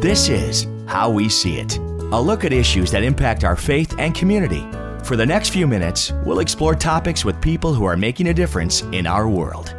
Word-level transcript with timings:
This 0.00 0.28
is 0.28 0.68
How 0.86 1.10
We 1.10 1.28
See 1.28 1.58
It, 1.58 1.76
a 1.76 2.20
look 2.20 2.44
at 2.44 2.52
issues 2.52 2.92
that 2.92 3.02
impact 3.02 3.42
our 3.42 3.56
faith 3.56 3.96
and 3.98 4.14
community. 4.14 4.64
For 5.02 5.16
the 5.16 5.26
next 5.26 5.48
few 5.48 5.66
minutes, 5.66 6.12
we'll 6.24 6.38
explore 6.38 6.76
topics 6.76 7.24
with 7.24 7.40
people 7.40 7.74
who 7.74 7.84
are 7.84 7.96
making 7.96 8.28
a 8.28 8.32
difference 8.32 8.82
in 8.92 9.08
our 9.08 9.28
world. 9.28 9.74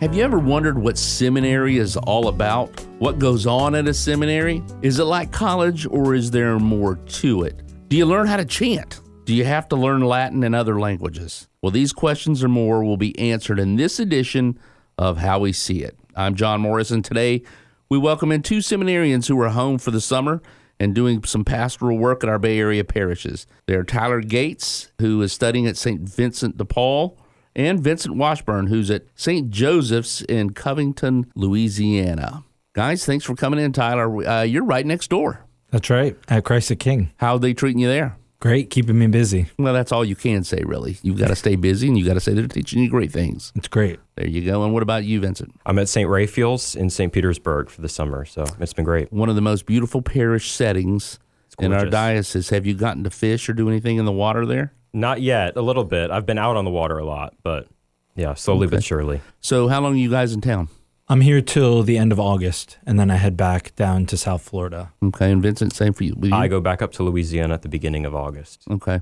Have 0.00 0.14
you 0.14 0.22
ever 0.22 0.38
wondered 0.38 0.78
what 0.78 0.96
seminary 0.96 1.78
is 1.78 1.96
all 1.96 2.28
about? 2.28 2.70
What 3.00 3.18
goes 3.18 3.48
on 3.48 3.74
at 3.74 3.88
a 3.88 3.94
seminary? 3.94 4.62
Is 4.82 5.00
it 5.00 5.04
like 5.06 5.32
college 5.32 5.86
or 5.86 6.14
is 6.14 6.30
there 6.30 6.60
more 6.60 6.94
to 6.94 7.42
it? 7.42 7.60
Do 7.88 7.96
you 7.96 8.06
learn 8.06 8.28
how 8.28 8.36
to 8.36 8.44
chant? 8.44 9.00
Do 9.24 9.34
you 9.34 9.44
have 9.44 9.68
to 9.70 9.76
learn 9.76 10.02
Latin 10.02 10.44
and 10.44 10.54
other 10.54 10.78
languages? 10.78 11.48
Well, 11.62 11.72
these 11.72 11.92
questions 11.92 12.44
and 12.44 12.52
more 12.52 12.84
will 12.84 12.96
be 12.96 13.18
answered 13.18 13.58
in 13.58 13.74
this 13.74 13.98
edition 13.98 14.56
of 14.96 15.18
How 15.18 15.40
We 15.40 15.52
See 15.52 15.82
It. 15.82 15.98
I'm 16.14 16.36
John 16.36 16.60
Morris, 16.60 16.92
and 16.92 17.04
today 17.04 17.42
we 17.90 17.96
welcome 17.96 18.30
in 18.30 18.42
two 18.42 18.58
seminarians 18.58 19.28
who 19.28 19.40
are 19.40 19.48
home 19.48 19.78
for 19.78 19.90
the 19.90 20.00
summer 20.00 20.42
and 20.78 20.94
doing 20.94 21.24
some 21.24 21.42
pastoral 21.42 21.96
work 21.96 22.22
at 22.22 22.28
our 22.28 22.38
Bay 22.38 22.58
Area 22.58 22.84
parishes. 22.84 23.46
They're 23.66 23.82
Tyler 23.82 24.20
Gates, 24.20 24.92
who 24.98 25.22
is 25.22 25.32
studying 25.32 25.66
at 25.66 25.78
St. 25.78 26.02
Vincent 26.02 26.58
de 26.58 26.66
Paul, 26.66 27.18
and 27.56 27.80
Vincent 27.80 28.16
Washburn, 28.16 28.66
who's 28.66 28.90
at 28.90 29.04
St. 29.14 29.50
Joseph's 29.50 30.20
in 30.22 30.50
Covington, 30.50 31.32
Louisiana. 31.34 32.44
Guys, 32.74 33.06
thanks 33.06 33.24
for 33.24 33.34
coming 33.34 33.58
in, 33.58 33.72
Tyler. 33.72 34.28
Uh, 34.28 34.42
you're 34.42 34.64
right 34.64 34.84
next 34.84 35.08
door. 35.08 35.46
That's 35.70 35.88
right. 35.88 36.14
At 36.28 36.44
Christ 36.44 36.68
the 36.68 36.76
King. 36.76 37.10
How 37.16 37.36
are 37.36 37.38
they 37.38 37.54
treating 37.54 37.80
you 37.80 37.88
there? 37.88 38.17
Great, 38.40 38.70
keeping 38.70 38.96
me 38.96 39.08
busy. 39.08 39.46
Well, 39.58 39.74
that's 39.74 39.90
all 39.90 40.04
you 40.04 40.14
can 40.14 40.44
say, 40.44 40.62
really. 40.64 40.96
You've 41.02 41.18
got 41.18 41.26
to 41.28 41.34
stay 41.34 41.56
busy 41.56 41.88
and 41.88 41.98
you've 41.98 42.06
got 42.06 42.14
to 42.14 42.20
say 42.20 42.34
they're 42.34 42.46
teaching 42.46 42.80
you 42.80 42.88
great 42.88 43.10
things. 43.10 43.52
It's 43.56 43.66
great. 43.66 43.98
There 44.14 44.28
you 44.28 44.44
go. 44.44 44.62
And 44.62 44.72
what 44.72 44.84
about 44.84 45.04
you, 45.04 45.20
Vincent? 45.20 45.52
I'm 45.66 45.76
at 45.80 45.88
St. 45.88 46.08
Raphael's 46.08 46.76
in 46.76 46.88
St. 46.88 47.12
Petersburg 47.12 47.68
for 47.68 47.80
the 47.80 47.88
summer, 47.88 48.24
so 48.24 48.44
it's 48.60 48.72
been 48.72 48.84
great. 48.84 49.12
One 49.12 49.28
of 49.28 49.34
the 49.34 49.40
most 49.40 49.66
beautiful 49.66 50.02
parish 50.02 50.52
settings 50.52 51.18
in 51.58 51.72
our 51.72 51.86
diocese. 51.86 52.50
Have 52.50 52.64
you 52.64 52.74
gotten 52.74 53.02
to 53.04 53.10
fish 53.10 53.48
or 53.48 53.54
do 53.54 53.68
anything 53.68 53.96
in 53.96 54.04
the 54.04 54.12
water 54.12 54.46
there? 54.46 54.72
Not 54.92 55.20
yet, 55.20 55.56
a 55.56 55.60
little 55.60 55.84
bit. 55.84 56.12
I've 56.12 56.26
been 56.26 56.38
out 56.38 56.56
on 56.56 56.64
the 56.64 56.70
water 56.70 56.98
a 56.98 57.04
lot, 57.04 57.34
but 57.42 57.66
yeah, 58.14 58.34
slowly 58.34 58.66
but 58.68 58.84
surely. 58.84 59.20
So, 59.40 59.68
how 59.68 59.80
long 59.80 59.94
are 59.94 59.98
you 59.98 60.10
guys 60.10 60.32
in 60.32 60.40
town? 60.40 60.68
I'm 61.10 61.22
here 61.22 61.40
till 61.40 61.82
the 61.82 61.96
end 61.96 62.12
of 62.12 62.20
August, 62.20 62.76
and 62.86 63.00
then 63.00 63.10
I 63.10 63.16
head 63.16 63.34
back 63.34 63.74
down 63.76 64.04
to 64.06 64.16
South 64.18 64.42
Florida. 64.42 64.92
Okay, 65.02 65.32
and 65.32 65.42
Vincent, 65.42 65.72
same 65.72 65.94
for 65.94 66.04
you. 66.04 66.14
Will 66.14 66.28
you? 66.28 66.34
I 66.34 66.48
go 66.48 66.60
back 66.60 66.82
up 66.82 66.92
to 66.92 67.02
Louisiana 67.02 67.54
at 67.54 67.62
the 67.62 67.68
beginning 67.68 68.04
of 68.04 68.14
August. 68.14 68.64
Okay. 68.70 69.00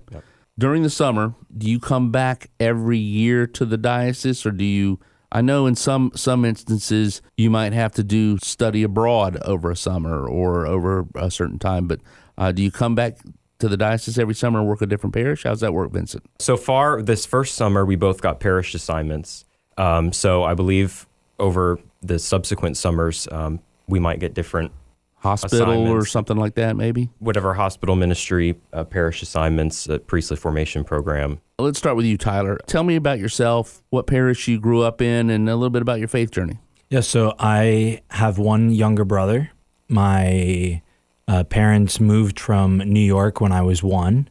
During 0.57 0.85
the 0.85 0.91
summer, 0.91 1.35
do 1.57 1.69
you 1.69 1.81
come 1.81 2.13
back 2.13 2.49
every 2.61 2.99
year 2.99 3.47
to 3.49 3.65
the 3.65 3.77
diocese, 3.77 4.47
or 4.47 4.53
do 4.53 4.65
you? 4.65 5.01
I 5.33 5.41
know 5.41 5.67
in 5.67 5.75
some 5.75 6.13
some 6.15 6.45
instances 6.45 7.23
you 7.37 7.51
might 7.51 7.73
have 7.73 7.91
to 7.95 8.05
do 8.05 8.39
study 8.39 8.85
abroad 8.85 9.39
over 9.45 9.73
a 9.73 9.77
summer 9.77 10.29
or 10.29 10.65
over 10.65 11.07
a 11.17 11.31
certain 11.31 11.59
time, 11.59 11.89
but 11.89 12.01
uh, 12.39 12.53
do 12.53 12.63
you 12.63 12.71
come 12.71 12.95
back 12.95 13.19
to 13.59 13.69
the 13.69 13.77
diocese 13.77 14.17
every 14.17 14.35
summer 14.35 14.61
and 14.61 14.69
work 14.69 14.81
a 14.81 14.87
different 14.87 15.13
parish? 15.13 15.43
How's 15.43 15.61
that 15.61 15.75
work, 15.75 15.91
Vincent? 15.91 16.25
So 16.39 16.57
far, 16.57 17.03
this 17.03 17.27
first 17.27 17.57
summer, 17.57 17.85
we 17.85 17.97
both 17.97 18.23
got 18.23 18.39
parish 18.39 18.75
assignments. 18.75 19.45
Um, 19.77 20.13
so 20.13 20.45
I 20.45 20.55
believe 20.55 21.07
over 21.39 21.79
the 22.03 22.19
subsequent 22.19 22.77
summers, 22.77 23.29
um, 23.31 23.61
we 23.89 23.99
might 24.01 24.21
get 24.21 24.35
different, 24.35 24.73
Hospital 25.19 25.89
or 25.89 26.05
something 26.05 26.37
like 26.37 26.55
that, 26.55 26.77
maybe. 26.77 27.11
whatever 27.19 27.55
hospital 27.55 27.97
ministry, 27.97 28.55
uh, 28.73 28.85
parish 28.85 29.23
assignments, 29.23 29.89
uh, 29.89 29.99
priestly 29.99 30.37
formation 30.37 30.85
program. 30.85 31.41
Let's 31.59 31.79
start 31.79 31.97
with 31.97 32.07
you, 32.07 32.17
Tyler. 32.17 32.61
Tell 32.67 32.85
me 32.85 32.95
about 32.95 33.19
yourself, 33.19 33.83
what 33.91 34.07
parish 34.07 34.47
you 34.47 34.61
grew 34.61 34.83
up 34.83 35.03
in, 35.03 35.31
and 35.31 35.49
a 35.49 35.57
little 35.57 35.71
bit 35.71 35.83
about 35.83 35.99
your 35.99 36.07
faith 36.07 36.31
journey. 36.31 36.59
Yeah, 36.91 37.01
so 37.01 37.35
I 37.41 38.03
have 38.11 38.39
one 38.39 38.71
younger 38.71 39.05
brother. 39.05 39.51
My 39.89 40.83
uh, 41.27 41.43
parents 41.45 41.99
moved 41.99 42.39
from 42.39 42.79
New 42.79 43.01
York 43.01 43.41
when 43.41 43.51
I 43.51 43.63
was 43.63 43.83
one. 43.83 44.29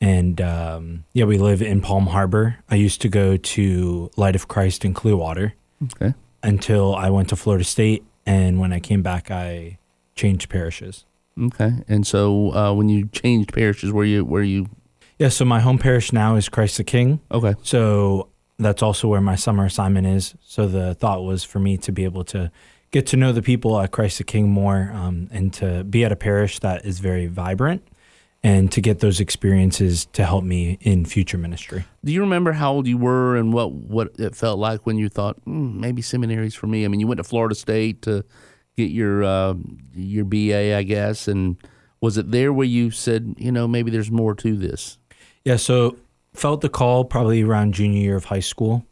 And 0.00 0.40
um, 0.40 1.04
yeah, 1.12 1.26
we 1.26 1.36
live 1.36 1.60
in 1.60 1.82
Palm 1.82 2.06
Harbor. 2.06 2.56
I 2.70 2.76
used 2.76 3.02
to 3.02 3.10
go 3.10 3.36
to 3.36 4.10
Light 4.16 4.36
of 4.36 4.48
Christ 4.48 4.86
in 4.86 4.94
Clearwater 4.94 5.54
Okay. 5.84 6.14
Until 6.42 6.94
I 6.94 7.10
went 7.10 7.28
to 7.30 7.36
Florida 7.36 7.64
State. 7.64 8.04
And 8.26 8.60
when 8.60 8.72
I 8.72 8.80
came 8.80 9.02
back, 9.02 9.30
I 9.30 9.78
changed 10.14 10.48
parishes. 10.48 11.04
Okay. 11.40 11.72
And 11.88 12.06
so 12.06 12.52
uh, 12.54 12.72
when 12.72 12.88
you 12.88 13.08
changed 13.08 13.52
parishes, 13.52 13.92
were 13.92 14.04
you 14.04 14.24
were 14.24 14.42
you 14.42 14.68
Yeah, 15.18 15.28
so 15.28 15.44
my 15.44 15.60
home 15.60 15.78
parish 15.78 16.12
now 16.12 16.36
is 16.36 16.48
Christ 16.48 16.76
the 16.76 16.84
King. 16.84 17.20
okay? 17.30 17.54
So 17.62 18.28
that's 18.58 18.82
also 18.82 19.08
where 19.08 19.20
my 19.20 19.36
summer 19.36 19.64
assignment 19.64 20.06
is. 20.06 20.34
So 20.42 20.66
the 20.66 20.94
thought 20.94 21.24
was 21.24 21.44
for 21.44 21.58
me 21.58 21.76
to 21.78 21.92
be 21.92 22.04
able 22.04 22.24
to 22.24 22.50
get 22.90 23.06
to 23.06 23.16
know 23.16 23.32
the 23.32 23.42
people 23.42 23.80
at 23.80 23.90
Christ 23.90 24.18
the 24.18 24.24
King 24.24 24.50
more 24.50 24.90
um, 24.92 25.28
and 25.30 25.52
to 25.54 25.84
be 25.84 26.04
at 26.04 26.12
a 26.12 26.16
parish 26.16 26.58
that 26.58 26.84
is 26.84 26.98
very 26.98 27.26
vibrant 27.26 27.82
and 28.42 28.72
to 28.72 28.80
get 28.80 29.00
those 29.00 29.20
experiences 29.20 30.06
to 30.12 30.24
help 30.24 30.44
me 30.44 30.78
in 30.80 31.04
future 31.04 31.36
ministry. 31.36 31.84
Do 32.04 32.12
you 32.12 32.20
remember 32.20 32.52
how 32.52 32.72
old 32.72 32.86
you 32.86 32.96
were 32.96 33.36
and 33.36 33.52
what 33.52 33.72
what 33.72 34.12
it 34.18 34.34
felt 34.34 34.58
like 34.58 34.86
when 34.86 34.96
you 34.96 35.08
thought 35.08 35.36
mm, 35.44 35.74
maybe 35.74 36.02
seminaries 36.02 36.54
for 36.54 36.66
me? 36.66 36.84
I 36.84 36.88
mean, 36.88 37.00
you 37.00 37.06
went 37.06 37.18
to 37.18 37.24
Florida 37.24 37.54
State 37.54 38.02
to 38.02 38.24
get 38.76 38.90
your 38.90 39.24
uh, 39.24 39.54
your 39.94 40.24
BA, 40.24 40.74
I 40.76 40.82
guess, 40.82 41.28
and 41.28 41.56
was 42.00 42.16
it 42.16 42.30
there 42.30 42.52
where 42.52 42.66
you 42.66 42.90
said, 42.90 43.34
you 43.36 43.52
know, 43.52 43.68
maybe 43.68 43.90
there's 43.90 44.10
more 44.10 44.34
to 44.36 44.56
this? 44.56 44.98
Yeah, 45.44 45.56
so 45.56 45.96
felt 46.32 46.62
the 46.62 46.68
call 46.68 47.04
probably 47.04 47.42
around 47.42 47.74
junior 47.74 48.00
year 48.00 48.16
of 48.16 48.26
high 48.26 48.40
school. 48.40 48.86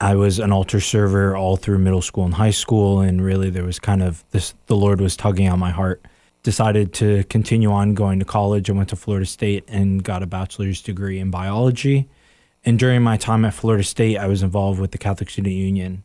I 0.00 0.14
was 0.14 0.38
an 0.38 0.52
altar 0.52 0.80
server 0.80 1.34
all 1.36 1.56
through 1.56 1.78
middle 1.78 2.02
school 2.02 2.24
and 2.24 2.34
high 2.34 2.50
school, 2.50 3.00
and 3.00 3.24
really 3.24 3.50
there 3.50 3.64
was 3.64 3.78
kind 3.78 4.02
of 4.02 4.24
this 4.30 4.54
the 4.66 4.76
Lord 4.76 5.00
was 5.00 5.16
tugging 5.16 5.48
on 5.48 5.58
my 5.58 5.70
heart. 5.70 6.04
Decided 6.46 6.92
to 6.94 7.24
continue 7.24 7.72
on 7.72 7.94
going 7.94 8.20
to 8.20 8.24
college. 8.24 8.70
I 8.70 8.72
went 8.72 8.90
to 8.90 8.96
Florida 8.96 9.26
State 9.26 9.64
and 9.66 10.04
got 10.04 10.22
a 10.22 10.26
bachelor's 10.26 10.80
degree 10.80 11.18
in 11.18 11.28
biology. 11.28 12.08
And 12.64 12.78
during 12.78 13.02
my 13.02 13.16
time 13.16 13.44
at 13.44 13.52
Florida 13.52 13.82
State, 13.82 14.16
I 14.16 14.28
was 14.28 14.44
involved 14.44 14.78
with 14.78 14.92
the 14.92 14.98
Catholic 14.98 15.28
Student 15.28 15.56
Union. 15.56 16.04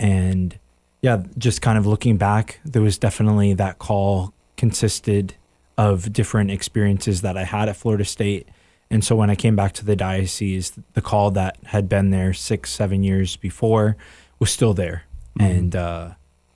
And 0.00 0.58
yeah, 1.00 1.22
just 1.38 1.62
kind 1.62 1.78
of 1.78 1.86
looking 1.86 2.16
back, 2.16 2.58
there 2.64 2.82
was 2.82 2.98
definitely 2.98 3.54
that 3.54 3.78
call 3.78 4.34
consisted 4.56 5.36
of 5.76 6.12
different 6.12 6.50
experiences 6.50 7.22
that 7.22 7.36
I 7.36 7.44
had 7.44 7.68
at 7.68 7.76
Florida 7.76 8.04
State. 8.04 8.48
And 8.90 9.04
so 9.04 9.14
when 9.14 9.30
I 9.30 9.36
came 9.36 9.54
back 9.54 9.74
to 9.74 9.84
the 9.84 9.94
diocese, 9.94 10.72
the 10.94 11.00
call 11.00 11.30
that 11.30 11.56
had 11.66 11.88
been 11.88 12.10
there 12.10 12.32
six, 12.34 12.72
seven 12.72 13.04
years 13.04 13.36
before 13.36 13.96
was 14.40 14.50
still 14.50 14.74
there. 14.74 15.04
And 15.38 15.76
uh, 15.76 16.14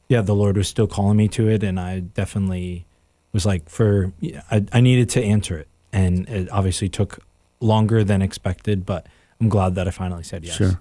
yeah, 0.08 0.22
the 0.22 0.34
Lord 0.34 0.56
was 0.56 0.66
still 0.66 0.88
calling 0.88 1.16
me 1.16 1.28
to 1.28 1.48
it. 1.48 1.62
And 1.62 1.78
I 1.78 2.00
definitely 2.00 2.84
was 3.32 3.46
like, 3.46 3.68
for, 3.68 4.12
I, 4.50 4.64
I 4.72 4.80
needed 4.80 5.08
to 5.10 5.22
answer 5.22 5.58
it. 5.58 5.68
And 5.92 6.28
it 6.28 6.50
obviously 6.50 6.88
took 6.88 7.18
longer 7.60 8.02
than 8.04 8.22
expected, 8.22 8.84
but 8.86 9.06
I'm 9.40 9.48
glad 9.48 9.74
that 9.74 9.86
I 9.86 9.90
finally 9.90 10.22
said 10.22 10.44
yes. 10.44 10.56
Sure. 10.56 10.80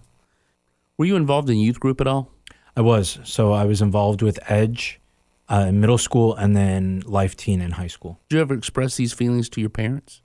Were 0.97 1.05
you 1.05 1.15
involved 1.15 1.49
in 1.49 1.57
youth 1.57 1.79
group 1.79 1.99
at 2.01 2.07
all? 2.07 2.29
I 2.75 2.81
was. 2.81 3.19
So 3.23 3.51
I 3.53 3.65
was 3.65 3.81
involved 3.81 4.21
with 4.21 4.39
Edge 4.49 4.99
uh, 5.49 5.65
in 5.69 5.79
middle 5.81 5.97
school 5.97 6.35
and 6.35 6.55
then 6.55 7.03
Life 7.05 7.35
Teen 7.35 7.59
in 7.61 7.71
high 7.71 7.87
school. 7.87 8.19
Did 8.29 8.35
you 8.37 8.41
ever 8.41 8.53
express 8.53 8.95
these 8.97 9.11
feelings 9.13 9.49
to 9.49 9.61
your 9.61 9.69
parents 9.69 10.21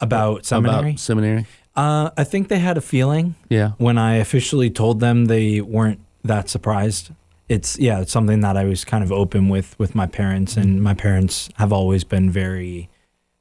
About 0.00 0.46
seminary? 0.46 0.90
about 0.90 1.00
seminary? 1.00 1.46
uh, 1.76 2.10
I 2.16 2.24
think 2.24 2.48
they 2.48 2.58
had 2.58 2.76
a 2.78 2.80
feeling. 2.80 3.34
Yeah. 3.48 3.72
When 3.78 3.98
I 3.98 4.14
officially 4.16 4.70
told 4.70 5.00
them, 5.00 5.26
they 5.26 5.60
weren't 5.60 6.00
that 6.24 6.48
surprised. 6.48 7.10
It's 7.52 7.78
yeah, 7.78 8.00
it's 8.00 8.10
something 8.10 8.40
that 8.40 8.56
I 8.56 8.64
was 8.64 8.82
kind 8.82 9.04
of 9.04 9.12
open 9.12 9.50
with 9.50 9.78
with 9.78 9.94
my 9.94 10.06
parents, 10.06 10.56
and 10.56 10.82
my 10.82 10.94
parents 10.94 11.50
have 11.56 11.70
always 11.70 12.02
been 12.02 12.30
very. 12.30 12.88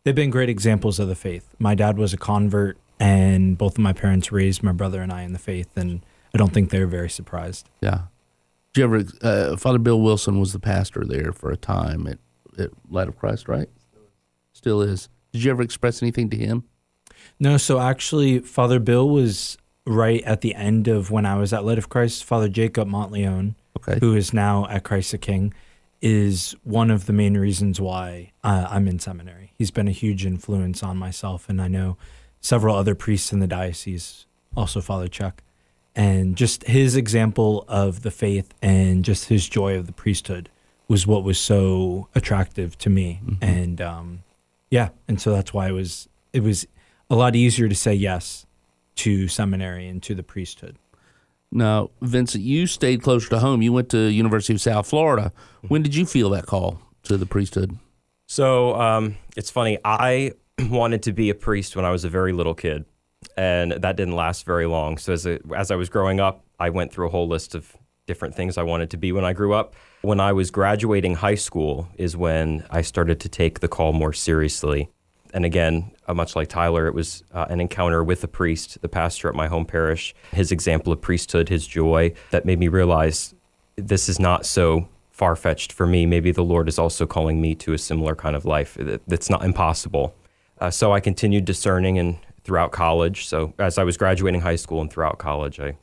They've 0.03 0.13
been 0.13 0.29
great 0.29 0.49
examples 0.49 0.99
of 0.99 1.07
the 1.07 1.15
faith. 1.15 1.55
My 1.59 1.75
dad 1.75 1.97
was 1.97 2.11
a 2.11 2.17
convert, 2.17 2.77
and 2.99 3.57
both 3.57 3.75
of 3.75 3.79
my 3.79 3.93
parents 3.93 4.29
raised 4.29 4.63
my 4.63 4.73
brother 4.73 5.01
and 5.01 5.13
I 5.13 5.21
in 5.21 5.31
the 5.31 5.39
faith, 5.39 5.77
and 5.77 6.05
I 6.35 6.37
don't 6.37 6.51
think 6.51 6.71
they 6.71 6.81
were 6.81 6.87
very 6.87 7.09
surprised. 7.09 7.69
Yeah. 7.79 8.01
Did 8.73 8.81
you 8.81 8.83
ever? 8.83 9.03
Uh, 9.21 9.55
Father 9.55 9.79
Bill 9.79 10.01
Wilson 10.01 10.41
was 10.41 10.51
the 10.51 10.59
pastor 10.59 11.05
there 11.05 11.31
for 11.31 11.49
a 11.49 11.55
time 11.55 12.05
at, 12.05 12.19
at 12.59 12.71
Light 12.89 13.07
of 13.07 13.17
Christ, 13.17 13.47
right? 13.47 13.69
Still 14.51 14.81
is. 14.81 15.07
Did 15.31 15.45
you 15.45 15.51
ever 15.51 15.63
express 15.63 16.03
anything 16.03 16.29
to 16.31 16.35
him? 16.35 16.65
No, 17.39 17.55
so 17.55 17.79
actually, 17.79 18.39
Father 18.39 18.79
Bill 18.79 19.07
was 19.07 19.57
right 19.85 20.21
at 20.23 20.41
the 20.41 20.53
end 20.53 20.89
of 20.89 21.11
when 21.11 21.25
I 21.25 21.37
was 21.37 21.53
at 21.53 21.63
Light 21.63 21.77
of 21.77 21.87
Christ. 21.87 22.25
Father 22.25 22.49
Jacob 22.49 22.89
Montleone, 22.89 23.55
Okay. 23.77 23.97
who 23.99 24.15
is 24.15 24.33
now 24.33 24.67
at 24.67 24.83
Christ 24.83 25.11
the 25.11 25.17
King, 25.17 25.53
is 26.01 26.55
one 26.63 26.89
of 26.91 27.05
the 27.05 27.13
main 27.13 27.37
reasons 27.37 27.79
why 27.79 28.31
uh, 28.43 28.67
I'm 28.69 28.87
in 28.87 28.99
seminary. 28.99 29.53
He's 29.57 29.71
been 29.71 29.87
a 29.87 29.91
huge 29.91 30.25
influence 30.25 30.81
on 30.83 30.97
myself, 30.97 31.47
and 31.47 31.61
I 31.61 31.67
know 31.67 31.97
several 32.39 32.75
other 32.75 32.95
priests 32.95 33.31
in 33.31 33.39
the 33.39 33.47
diocese, 33.47 34.25
also 34.57 34.81
Father 34.81 35.07
Chuck. 35.07 35.43
And 35.95 36.35
just 36.35 36.63
his 36.63 36.95
example 36.95 37.65
of 37.67 38.01
the 38.01 38.11
faith 38.11 38.53
and 38.61 39.03
just 39.03 39.25
his 39.25 39.47
joy 39.47 39.75
of 39.77 39.87
the 39.87 39.91
priesthood 39.91 40.49
was 40.87 41.05
what 41.05 41.23
was 41.23 41.39
so 41.39 42.07
attractive 42.15 42.77
to 42.79 42.89
me. 42.89 43.19
And 43.41 43.81
um, 43.81 44.23
yeah, 44.69 44.89
and 45.07 45.21
so 45.21 45.31
that's 45.31 45.53
why 45.53 45.67
it 45.67 45.73
was 45.73 46.07
it 46.33 46.43
was 46.43 46.65
a 47.09 47.15
lot 47.15 47.35
easier 47.35 47.67
to 47.67 47.75
say 47.75 47.93
yes 47.93 48.45
to 48.95 49.27
seminary 49.27 49.87
and 49.87 50.01
to 50.03 50.15
the 50.15 50.23
priesthood. 50.23 50.77
Now, 51.51 51.89
Vincent, 52.01 52.43
you 52.43 52.65
stayed 52.65 53.01
closer 53.01 53.29
to 53.29 53.39
home. 53.39 53.61
You 53.61 53.73
went 53.73 53.89
to 53.89 53.97
University 53.97 54.53
of 54.53 54.61
South 54.61 54.87
Florida. 54.87 55.33
When 55.67 55.81
did 55.81 55.95
you 55.95 56.05
feel 56.05 56.29
that 56.29 56.45
call 56.45 56.79
to 57.03 57.17
the 57.17 57.25
priesthood? 57.25 57.77
So 58.27 58.75
um, 58.75 59.17
it's 59.35 59.49
funny. 59.49 59.77
I 59.83 60.31
wanted 60.69 61.03
to 61.03 61.11
be 61.11 61.29
a 61.29 61.35
priest 61.35 61.75
when 61.75 61.83
I 61.83 61.91
was 61.91 62.05
a 62.05 62.09
very 62.09 62.31
little 62.31 62.53
kid, 62.53 62.85
and 63.35 63.73
that 63.73 63.97
didn't 63.97 64.15
last 64.15 64.45
very 64.45 64.65
long. 64.65 64.97
So 64.97 65.11
as 65.11 65.25
a, 65.25 65.39
as 65.55 65.71
I 65.71 65.75
was 65.75 65.89
growing 65.89 66.21
up, 66.21 66.45
I 66.57 66.69
went 66.69 66.93
through 66.93 67.07
a 67.07 67.09
whole 67.09 67.27
list 67.27 67.55
of 67.55 67.75
different 68.07 68.35
things 68.35 68.57
I 68.57 68.63
wanted 68.63 68.89
to 68.91 68.97
be 68.97 69.11
when 69.11 69.25
I 69.25 69.33
grew 69.33 69.53
up. 69.53 69.75
When 70.01 70.19
I 70.19 70.31
was 70.31 70.49
graduating 70.51 71.15
high 71.15 71.35
school, 71.35 71.89
is 71.97 72.15
when 72.15 72.65
I 72.69 72.81
started 72.81 73.19
to 73.21 73.29
take 73.29 73.59
the 73.59 73.67
call 73.67 73.91
more 73.91 74.13
seriously. 74.13 74.89
And 75.33 75.45
again, 75.45 75.91
uh, 76.07 76.13
much 76.13 76.35
like 76.35 76.49
Tyler, 76.49 76.87
it 76.87 76.93
was 76.93 77.23
uh, 77.33 77.45
an 77.49 77.59
encounter 77.61 78.03
with 78.03 78.23
a 78.23 78.27
priest, 78.27 78.81
the 78.81 78.89
pastor 78.89 79.29
at 79.29 79.35
my 79.35 79.47
home 79.47 79.65
parish, 79.65 80.13
his 80.31 80.51
example 80.51 80.91
of 80.91 81.01
priesthood, 81.01 81.49
his 81.49 81.65
joy, 81.65 82.13
that 82.31 82.45
made 82.45 82.59
me 82.59 82.67
realize 82.67 83.33
this 83.75 84.09
is 84.09 84.19
not 84.19 84.45
so 84.45 84.87
far 85.11 85.35
fetched 85.35 85.71
for 85.71 85.87
me. 85.87 86.05
Maybe 86.05 86.31
the 86.31 86.43
Lord 86.43 86.67
is 86.67 86.77
also 86.77 87.05
calling 87.05 87.39
me 87.39 87.55
to 87.55 87.73
a 87.73 87.77
similar 87.77 88.15
kind 88.15 88.35
of 88.35 88.43
life 88.45 88.77
that's 89.07 89.29
not 89.29 89.43
impossible. 89.45 90.13
Uh, 90.59 90.69
so 90.69 90.93
I 90.93 90.99
continued 90.99 91.45
discerning 91.45 91.97
and 91.97 92.17
throughout 92.43 92.71
college. 92.71 93.25
So 93.27 93.53
as 93.59 93.77
I 93.77 93.83
was 93.83 93.97
graduating 93.97 94.41
high 94.41 94.55
school 94.55 94.81
and 94.81 94.91
throughout 94.91 95.17
college, 95.19 95.59
I, 95.59 95.77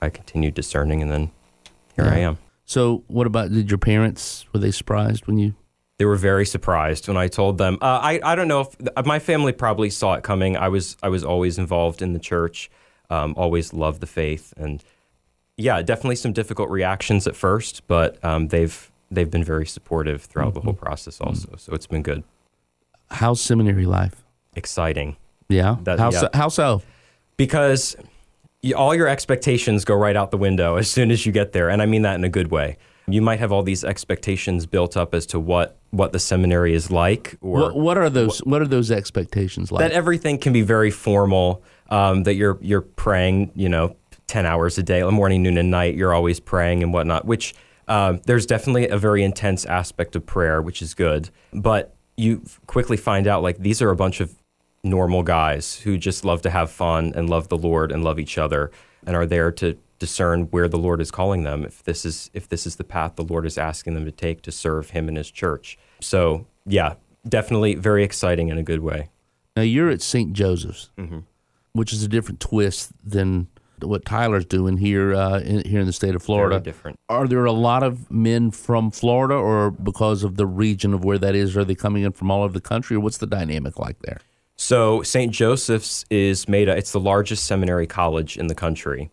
I 0.00 0.10
continued 0.10 0.54
discerning, 0.54 1.00
and 1.00 1.10
then 1.10 1.30
here 1.96 2.04
Yeah. 2.04 2.14
I 2.14 2.18
am. 2.18 2.38
So, 2.64 3.04
what 3.06 3.26
about 3.26 3.52
did 3.52 3.70
your 3.70 3.78
parents 3.78 4.46
were 4.52 4.60
they 4.60 4.70
surprised 4.70 5.26
when 5.26 5.38
you? 5.38 5.54
They 5.98 6.04
were 6.04 6.16
very 6.16 6.46
surprised 6.46 7.06
when 7.06 7.16
I 7.16 7.28
told 7.28 7.58
them. 7.58 7.78
Uh, 7.80 8.00
I 8.02 8.20
I 8.24 8.34
don't 8.34 8.48
know 8.48 8.60
if 8.62 9.06
my 9.06 9.18
family 9.18 9.52
probably 9.52 9.90
saw 9.90 10.14
it 10.14 10.22
coming. 10.24 10.56
I 10.56 10.68
was 10.68 10.96
I 11.02 11.08
was 11.08 11.22
always 11.22 11.58
involved 11.58 12.02
in 12.02 12.12
the 12.12 12.18
church, 12.18 12.70
um, 13.10 13.34
always 13.36 13.72
loved 13.72 14.00
the 14.00 14.06
faith, 14.06 14.52
and 14.56 14.82
yeah, 15.56 15.82
definitely 15.82 16.16
some 16.16 16.32
difficult 16.32 16.70
reactions 16.70 17.26
at 17.26 17.36
first, 17.36 17.86
but 17.86 18.22
um, 18.24 18.48
they've 18.48 18.90
they've 19.10 19.30
been 19.30 19.44
very 19.44 19.66
supportive 19.66 20.22
throughout 20.22 20.54
the 20.54 20.60
whole 20.60 20.72
process 20.72 21.20
also. 21.20 21.54
So 21.56 21.72
it's 21.74 21.86
been 21.86 22.02
good, 22.02 22.24
How's 23.10 23.40
seminary 23.40 23.86
life? 23.86 24.24
exciting 24.54 25.16
Yeah. 25.48 25.76
That- 25.84 25.98
how 25.98 26.10
yeah. 26.10 26.20
so? 26.20 26.28
How 26.34 26.48
so? 26.48 26.82
because 27.36 27.96
y 28.62 28.72
all 28.72 28.94
your 28.94 29.08
expectations 29.08 29.84
go 29.84 29.94
right 29.94 30.16
out 30.16 30.30
the 30.30 30.38
window 30.38 30.76
as 30.82 30.90
soon 30.90 31.10
as 31.10 31.26
you 31.26 31.32
get 31.32 31.52
there, 31.52 31.68
and 31.68 31.80
I 31.82 31.86
mean 31.86 32.02
that 32.02 32.14
in 32.14 32.24
a 32.24 32.28
good 32.28 32.50
way. 32.50 32.76
You 33.08 33.20
might 33.20 33.40
have 33.40 33.50
all 33.52 33.62
these 33.62 33.84
expectations 33.84 34.64
built 34.66 34.96
up 34.96 35.14
as 35.14 35.26
to 35.26 35.40
what 35.40 35.76
what 35.92 36.12
the 36.12 36.18
seminary 36.18 36.74
is 36.74 36.90
like, 36.90 37.36
or 37.40 37.60
What, 37.60 37.76
what 37.76 37.98
are 37.98 38.10
those? 38.10 38.40
What 38.40 38.60
are 38.62 38.66
those 38.66 38.90
expectations 38.90 39.70
like? 39.70 39.80
that 39.80 39.92
everything 39.92 40.38
can 40.38 40.52
be 40.52 40.62
very 40.62 40.90
formal. 40.90 41.62
Um, 41.90 42.24
that 42.24 42.34
you're 42.34 42.58
you're 42.60 42.80
praying, 42.80 43.52
you 43.54 43.68
know, 43.68 43.94
ten 44.26 44.46
hours 44.46 44.78
a 44.78 44.82
day, 44.82 45.02
morning, 45.02 45.42
noon, 45.42 45.58
and 45.58 45.70
night. 45.70 45.94
You're 45.94 46.14
always 46.14 46.40
praying 46.40 46.82
and 46.82 46.92
whatnot. 46.92 47.26
Which 47.26 47.54
um, 47.88 48.20
there's 48.24 48.46
definitely 48.46 48.88
a 48.88 48.96
very 48.96 49.22
intense 49.22 49.64
aspect 49.66 50.16
of 50.16 50.24
prayer, 50.24 50.62
which 50.62 50.80
is 50.80 50.94
good. 50.94 51.28
But 51.52 51.94
you 52.16 52.42
quickly 52.66 52.96
find 52.96 53.26
out 53.26 53.42
like 53.42 53.58
these 53.58 53.82
are 53.82 53.90
a 53.90 53.96
bunch 53.96 54.20
of 54.20 54.34
normal 54.82 55.22
guys 55.22 55.76
who 55.80 55.98
just 55.98 56.24
love 56.24 56.42
to 56.42 56.50
have 56.50 56.70
fun 56.70 57.12
and 57.14 57.28
love 57.28 57.48
the 57.48 57.58
Lord 57.58 57.92
and 57.92 58.02
love 58.02 58.18
each 58.18 58.38
other 58.38 58.70
and 59.06 59.14
are 59.14 59.26
there 59.26 59.52
to 59.52 59.76
discern 60.06 60.38
where 60.50 60.68
the 60.68 60.78
Lord 60.86 61.00
is 61.00 61.10
calling 61.10 61.44
them 61.44 61.64
if 61.64 61.82
this 61.84 62.04
is 62.04 62.28
if 62.34 62.48
this 62.48 62.66
is 62.66 62.74
the 62.76 62.84
path 62.84 63.12
the 63.16 63.22
Lord 63.32 63.46
is 63.46 63.56
asking 63.56 63.94
them 63.94 64.04
to 64.04 64.10
take 64.12 64.42
to 64.42 64.52
serve 64.52 64.90
him 64.90 65.06
and 65.08 65.16
his 65.16 65.30
church. 65.30 65.78
So, 66.00 66.46
yeah, 66.66 66.94
definitely 67.28 67.76
very 67.76 68.02
exciting 68.04 68.48
in 68.48 68.58
a 68.58 68.62
good 68.64 68.80
way. 68.80 69.08
now 69.56 69.62
you're 69.62 69.90
at 69.90 70.02
St. 70.02 70.32
Joseph's, 70.32 70.90
Mm-hmm. 70.98 71.20
which 71.72 71.92
is 71.92 72.02
a 72.02 72.08
different 72.08 72.40
twist 72.40 72.90
than 73.16 73.46
what 73.80 74.04
Tyler's 74.04 74.44
doing 74.44 74.76
here 74.76 75.14
uh, 75.14 75.40
in, 75.40 75.64
here 75.70 75.80
in 75.80 75.86
the 75.86 75.92
state 75.92 76.14
of 76.14 76.22
Florida. 76.22 76.56
Very 76.56 76.64
different. 76.64 76.96
Are 77.08 77.26
there 77.26 77.44
a 77.44 77.52
lot 77.52 77.82
of 77.82 78.10
men 78.10 78.50
from 78.50 78.90
Florida, 78.90 79.34
or 79.34 79.70
because 79.72 80.22
of 80.24 80.36
the 80.36 80.46
region 80.46 80.94
of 80.94 81.04
where 81.04 81.18
that 81.18 81.34
is, 81.34 81.56
are 81.56 81.64
they 81.64 81.74
coming 81.74 82.02
in 82.04 82.12
from 82.12 82.30
all 82.30 82.42
over 82.44 82.52
the 82.52 82.60
country, 82.60 82.96
or 82.96 83.00
what's 83.00 83.18
the 83.18 83.26
dynamic 83.26 83.78
like 83.78 83.98
there? 84.02 84.20
So 84.56 85.02
St. 85.02 85.32
Joseph's 85.32 86.04
is 86.10 86.46
made. 86.48 86.68
It's 86.68 86.92
the 86.92 87.00
largest 87.00 87.44
seminary 87.46 87.86
college 87.88 88.36
in 88.36 88.46
the 88.46 88.54
country. 88.54 89.10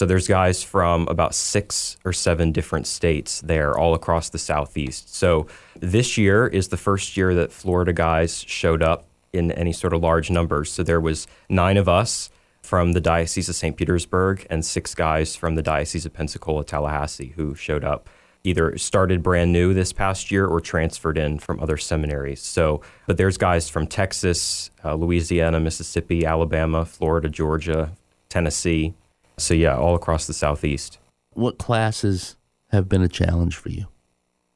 So 0.00 0.06
there's 0.06 0.26
guys 0.26 0.62
from 0.62 1.06
about 1.08 1.34
six 1.34 1.98
or 2.06 2.14
seven 2.14 2.52
different 2.52 2.86
states 2.86 3.42
there, 3.42 3.76
all 3.76 3.92
across 3.92 4.30
the 4.30 4.38
southeast. 4.38 5.14
So 5.14 5.46
this 5.78 6.16
year 6.16 6.46
is 6.46 6.68
the 6.68 6.78
first 6.78 7.18
year 7.18 7.34
that 7.34 7.52
Florida 7.52 7.92
guys 7.92 8.42
showed 8.48 8.82
up 8.82 9.04
in 9.34 9.52
any 9.52 9.74
sort 9.74 9.92
of 9.92 10.00
large 10.00 10.30
numbers. 10.30 10.72
So 10.72 10.82
there 10.82 11.02
was 11.02 11.26
nine 11.50 11.76
of 11.76 11.86
us 11.86 12.30
from 12.62 12.92
the 12.92 13.00
Diocese 13.02 13.50
of 13.50 13.56
St. 13.56 13.76
Petersburg 13.76 14.46
and 14.48 14.64
six 14.64 14.94
guys 14.94 15.36
from 15.36 15.54
the 15.54 15.60
Diocese 15.60 16.06
of 16.06 16.14
Pensacola, 16.14 16.64
Tallahassee, 16.64 17.34
who 17.36 17.54
showed 17.54 17.84
up. 17.84 18.08
Either 18.42 18.78
started 18.78 19.22
brand 19.22 19.52
new 19.52 19.74
this 19.74 19.92
past 19.92 20.30
year 20.30 20.46
or 20.46 20.62
transferred 20.62 21.18
in 21.18 21.38
from 21.38 21.60
other 21.60 21.76
seminaries. 21.76 22.40
So, 22.40 22.80
but 23.06 23.18
there's 23.18 23.36
guys 23.36 23.68
from 23.68 23.86
Texas, 23.86 24.70
uh, 24.82 24.94
Louisiana, 24.94 25.60
Mississippi, 25.60 26.24
Alabama, 26.24 26.86
Florida, 26.86 27.28
Georgia, 27.28 27.92
Tennessee. 28.30 28.94
So, 29.40 29.54
yeah, 29.54 29.76
all 29.76 29.94
across 29.94 30.26
the 30.26 30.34
Southeast. 30.34 30.98
What 31.32 31.58
classes 31.58 32.36
have 32.68 32.88
been 32.88 33.02
a 33.02 33.08
challenge 33.08 33.56
for 33.56 33.70
you? 33.70 33.86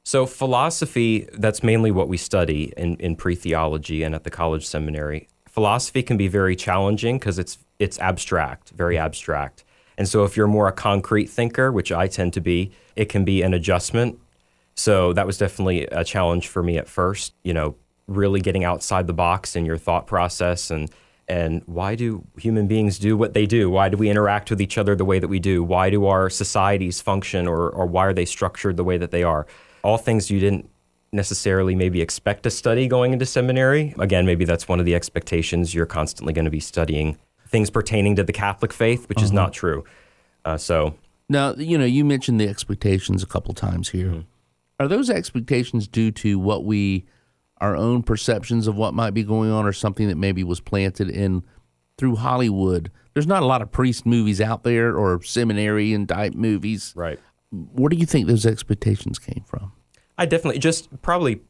So, 0.03 0.25
philosophy, 0.25 1.27
that's 1.33 1.63
mainly 1.63 1.91
what 1.91 2.07
we 2.07 2.17
study 2.17 2.71
in, 2.77 2.95
in 2.97 3.15
pre 3.15 3.35
theology 3.35 4.03
and 4.03 4.13
at 4.13 4.23
the 4.23 4.29
college 4.29 4.65
seminary. 4.65 5.27
Philosophy 5.47 6.03
can 6.03 6.17
be 6.17 6.27
very 6.27 6.55
challenging 6.55 7.17
because 7.17 7.39
it's, 7.39 7.57
it's 7.79 7.97
abstract, 7.99 8.69
very 8.71 8.97
abstract. 8.97 9.63
And 9.97 10.07
so, 10.07 10.23
if 10.23 10.37
you're 10.37 10.47
more 10.47 10.67
a 10.67 10.71
concrete 10.71 11.25
thinker, 11.29 11.71
which 11.71 11.91
I 11.91 12.07
tend 12.07 12.33
to 12.33 12.41
be, 12.41 12.71
it 12.95 13.05
can 13.05 13.25
be 13.25 13.41
an 13.41 13.53
adjustment. 13.53 14.19
So, 14.75 15.13
that 15.13 15.25
was 15.25 15.37
definitely 15.37 15.87
a 15.87 16.03
challenge 16.03 16.47
for 16.47 16.61
me 16.61 16.77
at 16.77 16.87
first, 16.87 17.33
you 17.43 17.53
know, 17.53 17.75
really 18.07 18.39
getting 18.39 18.63
outside 18.63 19.07
the 19.07 19.13
box 19.13 19.55
in 19.55 19.65
your 19.65 19.77
thought 19.77 20.05
process 20.05 20.69
and 20.69 20.91
and 21.27 21.63
why 21.65 21.95
do 21.95 22.23
human 22.37 22.67
beings 22.67 22.99
do 22.99 23.17
what 23.17 23.33
they 23.33 23.45
do? 23.45 23.69
Why 23.69 23.89
do 23.89 23.97
we 23.97 24.09
interact 24.09 24.49
with 24.49 24.61
each 24.61 24.77
other 24.77 24.95
the 24.95 25.05
way 25.05 25.19
that 25.19 25.27
we 25.27 25.39
do? 25.39 25.63
Why 25.63 25.89
do 25.89 26.05
our 26.05 26.29
societies 26.29 27.01
function 27.01 27.47
or, 27.47 27.69
or 27.69 27.85
why 27.87 28.05
are 28.05 28.13
they 28.13 28.25
structured 28.25 28.77
the 28.77 28.83
way 28.83 28.97
that 28.97 29.11
they 29.11 29.23
are? 29.23 29.47
All 29.83 29.97
things 29.97 30.29
you 30.29 30.39
didn't 30.39 30.69
necessarily 31.11 31.75
maybe 31.75 32.01
expect 32.01 32.43
to 32.43 32.51
study 32.51 32.87
going 32.87 33.13
into 33.13 33.25
seminary. 33.25 33.95
Again, 33.97 34.25
maybe 34.25 34.45
that's 34.45 34.67
one 34.67 34.79
of 34.79 34.85
the 34.85 34.93
expectations. 34.93 35.73
You're 35.73 35.85
constantly 35.85 36.33
going 36.33 36.45
to 36.45 36.51
be 36.51 36.59
studying 36.59 37.17
things 37.47 37.69
pertaining 37.69 38.15
to 38.17 38.23
the 38.23 38.33
Catholic 38.33 38.73
faith, 38.73 39.07
which 39.07 39.21
is 39.21 39.31
not 39.31 39.53
true. 39.53 39.83
Uh, 40.43 40.57
so, 40.57 40.95
Now, 41.29 41.53
you 41.55 41.77
know, 41.77 41.85
you 41.85 42.03
mentioned 42.05 42.39
the 42.39 42.47
expectations 42.47 43.23
a 43.23 43.27
couple 43.27 43.53
times 43.53 43.89
here. 43.89 44.07
Mm-hmm. 44.07 44.19
Are 44.79 44.87
those 44.87 45.09
expectations 45.09 45.87
due 45.87 46.11
to 46.11 46.37
what 46.37 46.65
we, 46.65 47.05
our 47.59 47.75
own 47.75 48.03
perceptions 48.03 48.67
of 48.67 48.75
what 48.75 48.93
might 48.93 49.11
be 49.11 49.23
going 49.23 49.51
on, 49.51 49.65
or 49.65 49.73
something 49.73 50.07
that 50.07 50.17
maybe 50.17 50.43
was 50.43 50.59
planted 50.59 51.09
in 51.09 51.43
through 51.97 52.17
Hollywood? 52.17 52.91
There's 53.13 53.27
not 53.27 53.43
a 53.43 53.45
lot 53.45 53.61
of 53.61 53.71
priest 53.71 54.05
movies 54.05 54.41
out 54.41 54.63
there 54.63 54.97
or 54.97 55.21
seminary 55.23 55.93
and 55.93 56.07
type 56.07 56.33
movies. 56.33 56.93
right. 56.95 57.19
Where 57.51 57.87
do 57.87 57.95
you 57.95 58.05
think 58.05 58.27
those 58.27 58.45
expectations 58.45 59.17
came 59.17 59.43
from? 59.45 59.71
I 60.17 60.25
definitely 60.25 60.59
just 60.59 61.01
probably 61.01 61.41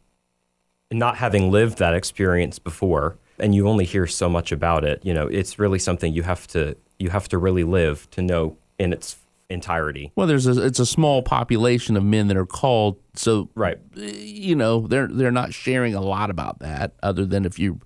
not 0.91 1.17
having 1.17 1.49
lived 1.51 1.79
that 1.79 1.95
experience 1.95 2.59
before 2.59 3.17
and 3.39 3.53
you 3.53 3.67
only 3.67 3.85
hear 3.85 4.07
so 4.07 4.29
much 4.29 4.51
about 4.51 4.83
it, 4.83 5.01
you 5.03 5.13
know, 5.13 5.27
it's 5.27 5.59
really 5.59 5.79
something 5.79 6.13
you 6.13 6.23
have 6.23 6.47
to 6.47 6.77
you 6.99 7.09
have 7.09 7.27
to 7.29 7.37
really 7.37 7.63
live 7.63 8.09
to 8.11 8.21
know 8.21 8.57
in 8.79 8.93
its 8.93 9.17
entirety. 9.49 10.11
Well, 10.15 10.27
there's 10.27 10.47
a, 10.47 10.65
it's 10.65 10.79
a 10.79 10.85
small 10.85 11.21
population 11.21 11.95
of 11.95 12.03
men 12.03 12.27
that 12.27 12.37
are 12.37 12.45
called, 12.45 12.97
so 13.13 13.49
Right. 13.55 13.77
Eh, 13.97 14.11
you 14.15 14.55
know 14.55 14.87
they're 14.87 15.07
they're 15.07 15.31
not 15.31 15.53
sharing 15.53 15.95
a 15.95 16.01
lot 16.01 16.29
about 16.29 16.59
that, 16.59 16.93
other 17.03 17.25
than 17.25 17.45
if 17.45 17.59
you 17.59 17.79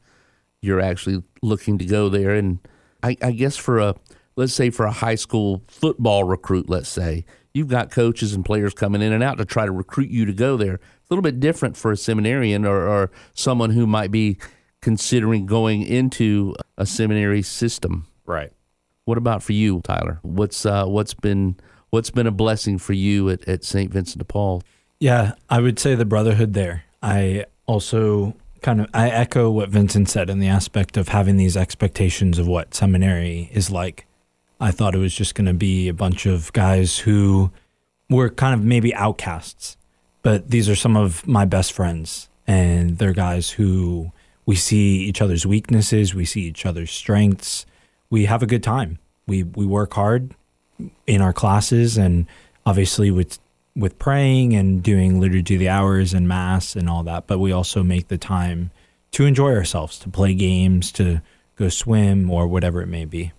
you're 0.62 0.82
actually 0.82 1.24
looking 1.42 1.78
to 1.78 1.86
go 1.86 2.10
there. 2.10 2.32
And 2.32 2.60
I, 3.04 3.18
I 3.22 3.32
guess 3.32 3.58
for 3.58 3.80
a 3.80 3.96
let's 4.36 4.54
say 4.54 4.70
for 4.70 4.86
a 4.86 4.92
high 4.92 5.16
school 5.16 5.64
football 5.68 6.24
recruit, 6.24 6.70
let's 6.70 6.90
say 6.90 7.26
you've 7.54 7.68
got 7.68 7.92
coaches 7.92 8.34
and 8.34 8.46
players 8.46 8.74
coming 8.74 9.02
in 9.02 9.12
and 9.12 9.24
out 9.24 9.38
to 9.38 9.46
try 9.46 9.66
to 9.66 9.72
recruit 9.72 10.10
you 10.10 10.26
to 10.26 10.34
go 10.34 10.58
there. 10.58 10.76
It's 10.76 11.10
a 11.10 11.14
little 11.14 11.24
bit 11.24 11.40
different 11.40 11.76
for 11.76 11.92
a 11.92 11.98
seminarian 11.98 12.66
or, 12.66 12.88
or 12.88 13.12
someone 13.34 13.72
who 13.72 13.88
might 13.88 14.12
be 14.12 14.38
considering 14.82 15.46
going 15.46 15.82
into 15.82 16.56
a 16.78 16.86
seminary 16.86 17.42
system. 17.42 18.08
Right. 18.26 18.54
What 19.10 19.18
about 19.18 19.42
for 19.42 19.54
you, 19.54 19.82
Tyler? 19.82 20.20
What's 20.22 20.68
uh, 20.68 20.86
what's 20.86 21.16
been 21.16 21.56
what's 21.90 22.12
been 22.12 22.28
a 22.28 22.32
blessing 22.32 22.78
for 22.78 22.94
you 22.94 23.32
at, 23.32 23.48
at 23.48 23.64
St. 23.64 23.92
Vincent 23.92 24.20
de 24.20 24.24
Paul? 24.24 24.62
Yeah, 25.00 25.32
I 25.50 25.62
would 25.62 25.80
say 25.80 25.96
the 25.96 26.06
brotherhood 26.06 26.54
there. 26.54 26.84
I 27.02 27.46
also 27.66 28.36
kind 28.62 28.82
of 28.82 28.88
I 28.94 29.10
echo 29.10 29.50
what 29.50 29.70
Vincent 29.70 30.10
said 30.10 30.30
in 30.30 30.38
the 30.38 30.48
aspect 30.48 30.96
of 30.96 31.08
having 31.08 31.38
these 31.38 31.58
expectations 31.58 32.38
of 32.38 32.46
what 32.46 32.76
seminary 32.76 33.50
is 33.52 33.72
like. 33.72 34.06
I 34.60 34.70
thought 34.70 34.94
it 34.94 35.00
was 35.00 35.16
just 35.16 35.34
going 35.34 35.48
to 35.48 35.56
be 35.56 35.88
a 35.88 35.94
bunch 35.94 36.28
of 36.28 36.54
guys 36.54 37.00
who 37.00 37.50
were 38.12 38.30
kind 38.30 38.54
of 38.54 38.64
maybe 38.64 38.94
outcasts, 38.94 39.76
but 40.22 40.52
these 40.52 40.70
are 40.70 40.76
some 40.76 40.96
of 40.96 41.28
my 41.28 41.46
best 41.46 41.74
friends 41.74 42.30
and 42.46 43.00
they're 43.00 43.14
guys 43.14 43.50
who 43.50 44.12
we 44.46 44.56
see 44.56 44.98
each 44.98 45.20
other's 45.20 45.48
weaknesses, 45.48 46.14
we 46.14 46.26
see 46.26 46.42
each 46.42 46.64
other's 46.64 46.92
strengths. 46.92 47.66
We 48.12 48.26
have 48.26 48.44
a 48.44 48.48
good 48.48 48.64
time. 48.64 49.00
We 49.28 49.44
we 49.44 49.66
work 49.66 49.94
hard 49.94 50.34
in 51.06 51.22
our 51.22 51.34
classes 51.34 51.98
and 51.98 52.26
obviously 52.66 53.12
with 53.12 53.40
with 53.76 53.98
praying 54.00 54.56
and 54.56 54.84
doing 54.84 55.20
liturgy 55.20 55.58
the 55.58 55.70
hours 55.70 56.14
and 56.14 56.28
mass 56.28 56.76
and 56.76 56.90
all 56.90 57.04
that, 57.04 57.28
but 57.28 57.40
we 57.40 57.52
also 57.52 57.84
make 57.84 58.08
the 58.08 58.18
time 58.18 58.72
to 59.12 59.26
enjoy 59.26 59.54
ourselves, 59.54 59.98
to 60.00 60.10
play 60.10 60.34
games, 60.34 60.92
to 60.94 61.22
go 61.56 61.70
swim 61.70 62.30
or 62.30 62.48
whatever 62.48 62.82
it 62.82 62.88
may 62.88 63.06
be. 63.06 63.32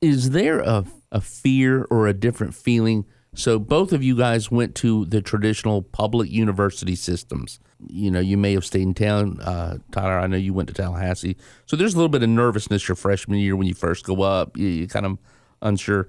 Is 0.00 0.30
there 0.30 0.60
a, 0.60 0.84
a 1.12 1.20
fear 1.20 1.86
or 1.90 2.06
a 2.06 2.14
different 2.14 2.54
feeling? 2.54 3.04
So 3.34 3.58
both 3.58 3.92
of 3.92 4.02
you 4.02 4.16
guys 4.16 4.50
went 4.50 4.74
to 4.76 5.04
the 5.06 5.22
traditional 5.22 5.82
public 5.82 6.30
university 6.30 6.96
systems. 6.96 7.60
You 7.88 8.10
know, 8.10 8.20
you 8.20 8.36
may 8.36 8.52
have 8.54 8.64
stayed 8.64 8.82
in 8.82 8.94
town. 8.94 9.40
Uh, 9.40 9.78
Tyler, 9.92 10.18
I 10.18 10.26
know 10.26 10.36
you 10.36 10.52
went 10.52 10.68
to 10.68 10.74
Tallahassee. 10.74 11.36
So 11.66 11.76
there's 11.76 11.94
a 11.94 11.96
little 11.96 12.08
bit 12.08 12.22
of 12.22 12.28
nervousness 12.28 12.88
your 12.88 12.96
freshman 12.96 13.38
year 13.38 13.54
when 13.54 13.68
you 13.68 13.74
first 13.74 14.04
go 14.04 14.22
up. 14.22 14.56
You, 14.56 14.66
you're 14.66 14.88
kind 14.88 15.06
of 15.06 15.18
unsure. 15.62 16.08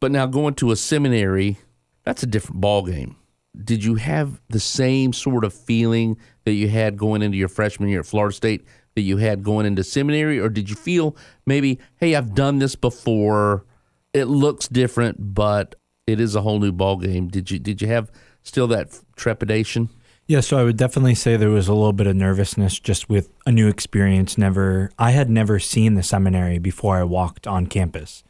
But 0.00 0.10
now 0.10 0.26
going 0.26 0.54
to 0.54 0.72
a 0.72 0.76
seminary, 0.76 1.58
that's 2.04 2.22
a 2.22 2.26
different 2.26 2.60
ball 2.60 2.84
game. 2.84 3.16
Did 3.64 3.82
you 3.82 3.94
have 3.96 4.40
the 4.48 4.60
same 4.60 5.12
sort 5.12 5.44
of 5.44 5.54
feeling 5.54 6.16
that 6.44 6.52
you 6.52 6.68
had 6.68 6.96
going 6.96 7.22
into 7.22 7.38
your 7.38 7.48
freshman 7.48 7.88
year 7.88 8.00
at 8.00 8.06
Florida 8.06 8.34
State 8.34 8.64
that 8.94 9.02
you 9.02 9.16
had 9.16 9.44
going 9.44 9.64
into 9.64 9.84
seminary, 9.84 10.40
or 10.40 10.48
did 10.48 10.68
you 10.68 10.74
feel 10.76 11.16
maybe, 11.46 11.78
hey, 11.96 12.16
I've 12.16 12.34
done 12.34 12.58
this 12.58 12.74
before, 12.74 13.64
it 14.12 14.24
looks 14.24 14.66
different, 14.66 15.34
but 15.34 15.76
it 16.08 16.20
is 16.20 16.34
a 16.34 16.42
whole 16.42 16.58
new 16.58 16.72
ball 16.72 16.96
game? 16.96 17.28
Did 17.28 17.50
you 17.50 17.58
did 17.58 17.80
you 17.82 17.88
have 17.88 18.10
still 18.42 18.66
that 18.68 18.98
trepidation? 19.16 19.90
Yeah, 20.26 20.40
so 20.40 20.58
I 20.58 20.64
would 20.64 20.76
definitely 20.76 21.14
say 21.14 21.36
there 21.36 21.48
was 21.48 21.68
a 21.68 21.72
little 21.74 21.94
bit 21.94 22.06
of 22.06 22.14
nervousness 22.14 22.78
just 22.78 23.08
with 23.08 23.30
a 23.46 23.52
new 23.52 23.66
experience. 23.68 24.36
Never, 24.36 24.90
I 24.98 25.12
had 25.12 25.30
never 25.30 25.58
seen 25.58 25.94
the 25.94 26.02
seminary 26.02 26.58
before 26.58 26.98
I 26.98 27.04
walked 27.04 27.46
on 27.46 27.66
campus, 27.66 28.24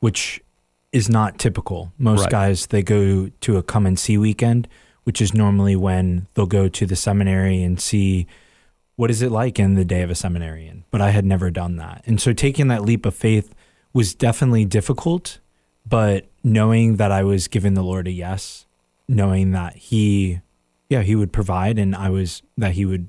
which 0.00 0.40
is 0.92 1.10
not 1.10 1.38
typical. 1.38 1.92
Most 1.98 2.20
Right. 2.22 2.30
guys 2.30 2.66
they 2.68 2.82
go 2.82 3.28
to 3.40 3.56
a 3.58 3.62
come 3.62 3.84
and 3.86 3.98
see 3.98 4.16
weekend, 4.16 4.66
which 5.04 5.20
is 5.20 5.34
normally 5.34 5.76
when 5.76 6.26
they'll 6.34 6.46
go 6.46 6.68
to 6.68 6.86
the 6.86 6.96
seminary 6.96 7.62
and 7.62 7.78
see 7.78 8.26
what 8.96 9.10
is 9.10 9.20
it 9.20 9.30
like 9.30 9.58
in 9.58 9.74
the 9.74 9.84
day 9.84 10.00
of 10.02 10.10
a 10.10 10.14
seminarian. 10.14 10.84
But 10.90 11.00
I 11.02 11.10
had 11.10 11.24
never 11.26 11.50
done 11.50 11.76
that, 11.76 12.02
and 12.06 12.18
so 12.20 12.32
taking 12.32 12.68
that 12.68 12.82
leap 12.82 13.04
of 13.04 13.14
faith 13.14 13.54
was 13.92 14.14
definitely 14.14 14.64
difficult. 14.64 15.38
But 15.86 16.28
knowing 16.44 16.96
that 16.96 17.12
I 17.12 17.24
was 17.24 17.48
giving 17.48 17.74
the 17.74 17.82
Lord 17.82 18.06
a 18.06 18.12
yes, 18.12 18.66
knowing 19.08 19.50
that 19.52 19.76
He 19.76 20.40
yeah, 20.92 21.00
he 21.00 21.16
would 21.16 21.32
provide 21.32 21.78
and 21.78 21.96
I 21.96 22.10
was 22.10 22.42
that 22.58 22.72
he 22.72 22.84
would 22.84 23.08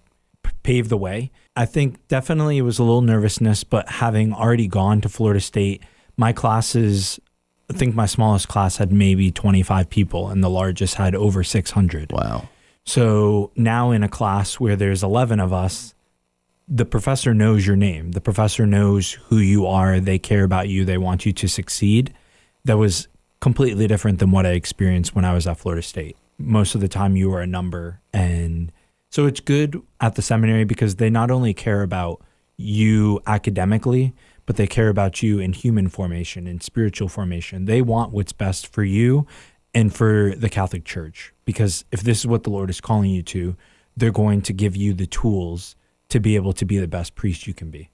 pave 0.64 0.88
the 0.88 0.98
way. 0.98 1.32
I 1.56 1.66
think 1.66 2.08
definitely 2.08 2.58
it 2.58 2.62
was 2.62 2.80
a 2.80 2.84
little 2.84 3.02
nervousness, 3.02 3.66
but 3.66 3.90
having 3.90 4.34
already 4.34 4.68
gone 4.68 5.02
to 5.02 5.10
Florida 5.10 5.42
State, 5.42 5.84
my 6.16 6.32
classes, 6.32 7.20
I 7.70 7.74
think 7.74 7.94
my 7.94 8.06
smallest 8.06 8.48
class 8.48 8.78
had 8.78 8.94
maybe 8.94 9.32
25 9.32 9.90
people 9.90 10.30
and 10.30 10.42
the 10.42 10.50
largest 10.50 10.96
had 10.96 11.14
over 11.14 11.44
600. 11.44 12.14
Wow. 12.14 12.48
So 12.86 13.52
now 13.58 13.92
in 13.92 14.02
a 14.02 14.10
class 14.10 14.62
where 14.62 14.78
there's 14.78 15.04
11 15.04 15.42
of 15.42 15.52
us, 15.52 15.94
the 16.70 16.86
professor 16.86 17.34
knows 17.34 17.68
your 17.68 17.76
name. 17.76 18.12
The 18.12 18.22
professor 18.22 18.66
knows 18.66 19.14
who 19.28 19.38
you 19.38 19.68
are. 19.68 20.00
They 20.00 20.20
care 20.20 20.46
about 20.46 20.70
you. 20.70 20.86
They 20.86 20.98
want 20.98 21.26
you 21.26 21.34
to 21.34 21.48
succeed. 21.50 22.14
That 22.66 22.78
was 22.78 23.08
completely 23.40 23.88
different 23.88 24.20
than 24.20 24.32
what 24.32 24.46
I 24.46 24.52
experienced 24.52 25.16
when 25.16 25.26
I 25.26 25.34
was 25.34 25.48
at 25.48 25.58
Florida 25.58 25.82
State. 25.82 26.16
Most 26.38 26.76
of 26.76 26.82
the 26.82 26.88
time, 26.88 27.16
you 27.16 27.34
are 27.34 27.42
a 27.42 27.48
number. 27.48 28.02
And 28.14 28.72
so 29.10 29.26
it's 29.26 29.40
good 29.40 29.82
at 30.00 30.16
the 30.16 30.22
seminary 30.22 30.64
because 30.64 30.96
they 30.96 31.10
not 31.10 31.30
only 31.30 31.54
care 31.54 31.82
about 31.82 32.22
you 32.58 33.20
academically, 33.28 34.14
but 34.46 34.56
they 34.56 34.68
care 34.68 34.90
about 34.90 35.22
you 35.22 35.40
in 35.40 35.54
human 35.54 35.90
formation 35.90 36.48
and 36.48 36.62
spiritual 36.62 37.08
formation. 37.08 37.66
They 37.66 37.82
want 37.82 38.12
what's 38.12 38.34
best 38.34 38.68
for 38.68 38.84
you 38.84 39.28
and 39.74 39.94
for 39.94 40.34
the 40.36 40.50
Catholic 40.50 40.86
Church. 40.86 41.34
Because 41.46 41.86
if 41.92 42.02
this 42.02 42.20
is 42.20 42.28
what 42.28 42.44
the 42.44 42.50
Lord 42.50 42.70
is 42.70 42.82
calling 42.82 43.10
you 43.10 43.24
to, 43.24 43.56
they're 43.96 44.12
going 44.12 44.42
to 44.42 44.54
give 44.54 44.76
you 44.76 44.94
the 44.94 45.06
tools 45.06 45.76
to 46.10 46.20
be 46.20 46.36
able 46.36 46.54
to 46.54 46.66
be 46.66 46.78
the 46.78 46.88
best 46.88 47.16
priest 47.16 47.48
you 47.48 47.54
can 47.54 47.70
be. 47.70 47.90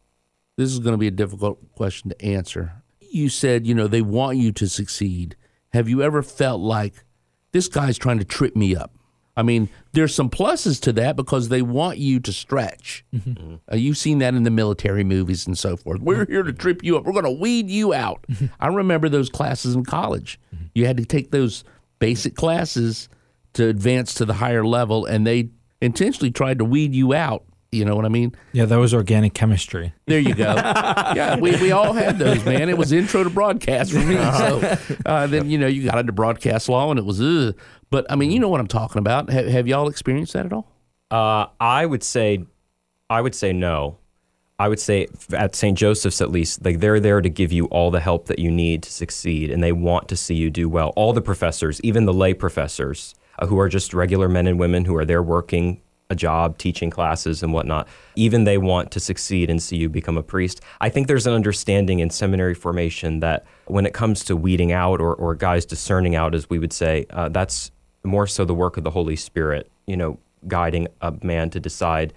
This 0.57 0.71
is 0.71 0.79
going 0.79 0.93
to 0.93 0.97
be 0.97 1.07
a 1.07 1.11
difficult 1.11 1.73
question 1.73 2.09
to 2.09 2.21
answer. 2.21 2.83
You 3.11 3.29
said, 3.29 3.65
you 3.65 3.73
know, 3.73 3.87
they 3.87 4.01
want 4.01 4.37
you 4.37 4.51
to 4.53 4.67
succeed. 4.67 5.35
Have 5.73 5.89
you 5.89 6.01
ever 6.01 6.21
felt 6.21 6.61
like 6.61 7.03
this 7.51 7.67
guy's 7.67 7.97
trying 7.97 8.19
to 8.19 8.25
trip 8.25 8.55
me 8.55 8.75
up? 8.75 8.93
I 9.37 9.41
mean, 9.41 9.69
there's 9.93 10.13
some 10.13 10.29
pluses 10.29 10.81
to 10.81 10.91
that 10.93 11.15
because 11.15 11.47
they 11.47 11.61
want 11.61 11.97
you 11.97 12.19
to 12.19 12.33
stretch. 12.33 13.05
Mm-hmm. 13.15 13.29
Mm-hmm. 13.31 13.55
Uh, 13.71 13.75
you've 13.77 13.97
seen 13.97 14.19
that 14.19 14.33
in 14.33 14.43
the 14.43 14.51
military 14.51 15.05
movies 15.05 15.47
and 15.47 15.57
so 15.57 15.77
forth. 15.77 16.01
We're 16.01 16.25
here 16.25 16.43
to 16.43 16.51
trip 16.51 16.83
you 16.83 16.97
up. 16.97 17.05
We're 17.05 17.13
going 17.13 17.23
to 17.23 17.31
weed 17.31 17.69
you 17.69 17.93
out. 17.93 18.25
Mm-hmm. 18.29 18.47
I 18.59 18.67
remember 18.67 19.07
those 19.07 19.29
classes 19.29 19.75
in 19.75 19.85
college. 19.85 20.39
You 20.73 20.87
had 20.87 20.97
to 20.97 21.05
take 21.05 21.31
those 21.31 21.63
basic 21.99 22.35
classes 22.35 23.07
to 23.53 23.67
advance 23.67 24.13
to 24.15 24.25
the 24.25 24.33
higher 24.33 24.65
level, 24.65 25.05
and 25.05 25.25
they 25.25 25.49
intentionally 25.81 26.31
tried 26.31 26.59
to 26.59 26.65
weed 26.65 26.93
you 26.93 27.13
out. 27.13 27.45
You 27.71 27.85
know 27.85 27.95
what 27.95 28.05
I 28.05 28.09
mean? 28.09 28.35
Yeah, 28.51 28.65
that 28.65 28.77
was 28.77 28.95
organic 28.95 29.35
chemistry. 29.35 29.93
There 30.07 30.19
you 30.19 30.33
go. 30.33 30.55
yeah, 30.55 31.37
we, 31.37 31.51
we 31.57 31.71
all 31.71 31.93
had 31.93 32.17
those, 32.17 32.43
man. 32.43 32.67
It 32.67 32.77
was 32.77 32.91
intro 32.91 33.23
to 33.23 33.29
broadcast 33.29 33.91
for 33.91 33.99
me. 33.99 34.15
So 34.39 34.77
uh, 35.05 35.27
then, 35.27 35.49
you 35.49 35.57
know, 35.57 35.67
you 35.67 35.83
got 35.85 35.97
into 35.97 36.11
broadcast 36.11 36.69
law 36.69 36.89
and 36.89 36.99
it 36.99 37.05
was, 37.05 37.21
ugh. 37.21 37.55
But 37.89 38.05
I 38.09 38.15
mean, 38.15 38.31
you 38.31 38.39
know 38.39 38.49
what 38.49 38.59
I'm 38.59 38.67
talking 38.67 38.99
about. 38.99 39.29
Have, 39.29 39.47
have 39.47 39.67
y'all 39.67 39.87
experienced 39.87 40.33
that 40.33 40.45
at 40.45 40.53
all? 40.53 40.71
Uh, 41.11 41.47
I 41.59 41.85
would 41.85 42.03
say, 42.03 42.45
I 43.09 43.21
would 43.21 43.35
say 43.35 43.53
no. 43.53 43.97
I 44.59 44.67
would 44.67 44.79
say 44.79 45.07
at 45.31 45.55
St. 45.55 45.77
Joseph's 45.77 46.21
at 46.21 46.31
least, 46.31 46.65
like 46.65 46.79
they're 46.79 46.99
there 46.99 47.21
to 47.21 47.29
give 47.29 47.51
you 47.51 47.65
all 47.67 47.91
the 47.91 48.01
help 48.01 48.27
that 48.27 48.39
you 48.39 48.51
need 48.51 48.83
to 48.83 48.91
succeed, 48.91 49.51
and 49.51 49.63
they 49.63 49.71
want 49.71 50.09
to 50.09 50.17
see 50.17 50.35
you 50.35 50.49
do 50.49 50.67
well. 50.67 50.91
All 50.97 51.13
the 51.13 51.21
professors, 51.21 51.79
even 51.81 52.05
the 52.05 52.13
lay 52.13 52.33
professors, 52.33 53.15
uh, 53.39 53.47
who 53.47 53.57
are 53.57 53.69
just 53.69 53.93
regular 53.93 54.27
men 54.27 54.47
and 54.47 54.59
women 54.59 54.85
who 54.85 54.95
are 54.95 55.05
there 55.05 55.23
working 55.23 55.81
a 56.09 56.15
job, 56.15 56.57
teaching 56.57 56.89
classes 56.89 57.43
and 57.43 57.53
whatnot, 57.53 57.87
even 58.15 58.43
they 58.43 58.57
want 58.57 58.91
to 58.91 58.99
succeed 58.99 59.49
and 59.49 59.61
see 59.61 59.77
you 59.77 59.87
become 59.87 60.17
a 60.17 60.23
priest. 60.23 60.61
I 60.81 60.89
think 60.89 61.07
there's 61.07 61.27
an 61.27 61.33
understanding 61.33 61.99
in 61.99 62.09
seminary 62.09 62.55
formation 62.55 63.19
that 63.19 63.45
when 63.67 63.85
it 63.85 63.93
comes 63.93 64.23
to 64.25 64.35
weeding 64.35 64.71
out 64.71 65.01
or, 65.01 65.13
or 65.13 65.35
guys 65.35 65.65
discerning 65.65 66.15
out, 66.15 66.33
as 66.33 66.49
we 66.49 66.57
would 66.57 66.73
say, 66.73 67.05
uh, 67.11 67.29
that's 67.29 67.71
more 68.03 68.25
so 68.25 68.43
the 68.43 68.55
work 68.55 68.77
of 68.77 68.83
the 68.83 68.89
Holy 68.89 69.15
Spirit, 69.15 69.69
you 69.85 69.95
know, 69.95 70.17
guiding 70.47 70.87
a 71.01 71.13
man 71.21 71.51
to 71.51 71.59
decide, 71.59 72.13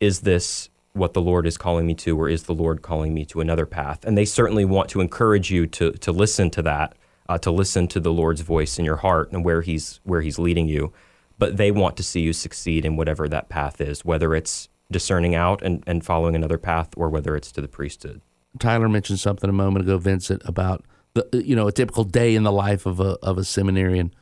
is 0.00 0.20
this 0.20 0.68
what 0.92 1.14
the 1.14 1.22
Lord 1.22 1.46
is 1.46 1.56
calling 1.56 1.86
me 1.86 1.94
to, 1.94 2.18
or 2.18 2.28
is 2.28 2.42
the 2.42 2.54
Lord 2.54 2.82
calling 2.82 3.14
me 3.14 3.24
to 3.26 3.40
another 3.40 3.64
path? 3.64 4.04
And 4.04 4.18
they 4.18 4.24
certainly 4.24 4.64
want 4.64 4.90
to 4.90 5.00
encourage 5.00 5.50
you 5.50 5.66
to 5.68 5.92
to 5.92 6.12
listen 6.12 6.50
to 6.50 6.62
that, 6.62 6.94
uh, 7.28 7.38
to 7.38 7.50
listen 7.50 7.86
to 7.88 8.00
the 8.00 8.12
Lord's 8.12 8.40
voice 8.40 8.78
in 8.78 8.84
your 8.84 8.96
heart 8.96 9.32
and 9.32 9.44
where 9.44 9.62
He's 9.62 10.00
where 10.02 10.20
He's 10.20 10.38
leading 10.38 10.68
you. 10.68 10.92
But 11.40 11.56
they 11.56 11.72
want 11.72 11.96
to 11.96 12.04
see 12.04 12.20
you 12.20 12.32
succeed 12.32 12.84
in 12.84 12.96
whatever 12.96 13.28
that 13.28 13.48
path 13.48 13.80
is, 13.80 14.04
whether 14.04 14.34
it's 14.34 14.68
discerning 14.92 15.34
out 15.34 15.62
and, 15.62 15.82
and 15.86 16.04
following 16.04 16.36
another 16.36 16.58
path, 16.58 16.90
or 16.96 17.08
whether 17.08 17.34
it's 17.34 17.50
to 17.52 17.60
the 17.60 17.66
priesthood. 17.66 18.20
Tyler 18.58 18.88
mentioned 18.88 19.20
something 19.20 19.48
a 19.48 19.52
moment 19.52 19.84
ago, 19.84 19.98
Vincent, 19.98 20.42
about 20.44 20.84
the 21.14 21.26
you 21.44 21.56
know 21.56 21.66
a 21.66 21.72
typical 21.72 22.04
day 22.04 22.34
in 22.34 22.42
the 22.42 22.52
life 22.52 22.86
of 22.86 23.00
a 23.00 23.16
of 23.22 23.38
a 23.38 23.44
seminarian. 23.44 24.14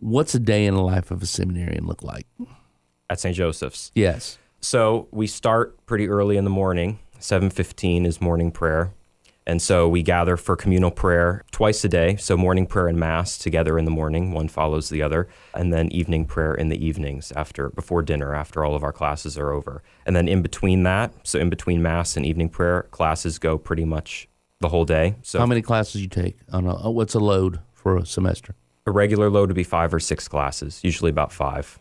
What's 0.00 0.34
a 0.34 0.38
day 0.38 0.64
in 0.64 0.74
the 0.74 0.82
life 0.82 1.10
of 1.10 1.22
a 1.22 1.26
seminarian 1.26 1.86
look 1.86 2.02
like? 2.02 2.26
At 3.10 3.20
St. 3.20 3.36
Joseph's. 3.36 3.90
Yes. 3.94 4.38
So 4.60 5.08
we 5.10 5.26
start 5.26 5.84
pretty 5.86 6.08
early 6.08 6.36
in 6.36 6.44
the 6.44 6.50
morning. 6.50 6.98
7:15 7.20 8.06
is 8.06 8.20
morning 8.20 8.50
prayer. 8.50 8.92
And 9.46 9.60
so 9.60 9.86
we 9.88 10.02
gather 10.02 10.36
for 10.36 10.56
communal 10.56 10.90
prayer 10.90 11.44
twice 11.50 11.84
a 11.84 11.88
day. 11.88 12.16
So 12.16 12.36
morning 12.36 12.66
prayer 12.66 12.88
and 12.88 12.98
mass 12.98 13.36
together 13.36 13.78
in 13.78 13.84
the 13.84 13.90
morning, 13.90 14.32
one 14.32 14.48
follows 14.48 14.88
the 14.88 15.02
other, 15.02 15.28
and 15.52 15.72
then 15.72 15.92
evening 15.92 16.24
prayer 16.24 16.54
in 16.54 16.70
the 16.70 16.82
evenings 16.82 17.30
after 17.36 17.68
before 17.70 18.02
dinner 18.02 18.34
after 18.34 18.64
all 18.64 18.74
of 18.74 18.82
our 18.82 18.92
classes 18.92 19.36
are 19.36 19.50
over. 19.50 19.82
And 20.06 20.16
then 20.16 20.28
in 20.28 20.40
between 20.40 20.82
that, 20.84 21.12
so 21.24 21.38
in 21.38 21.50
between 21.50 21.82
mass 21.82 22.16
and 22.16 22.24
evening 22.24 22.48
prayer, 22.48 22.84
classes 22.90 23.38
go 23.38 23.58
pretty 23.58 23.84
much 23.84 24.28
the 24.60 24.68
whole 24.70 24.86
day. 24.86 25.16
So 25.22 25.38
How 25.38 25.46
many 25.46 25.60
classes 25.60 26.00
you 26.00 26.08
take 26.08 26.38
on 26.50 26.66
a, 26.66 26.86
uh, 26.86 26.90
what's 26.90 27.14
a 27.14 27.20
load 27.20 27.60
for 27.72 27.98
a 27.98 28.06
semester? 28.06 28.54
a 28.86 28.90
regular 28.90 29.30
load 29.30 29.48
would 29.48 29.56
be 29.56 29.64
5 29.64 29.94
or 29.94 30.00
6 30.00 30.28
classes, 30.28 30.80
usually 30.82 31.10
about 31.10 31.32
5. 31.32 31.78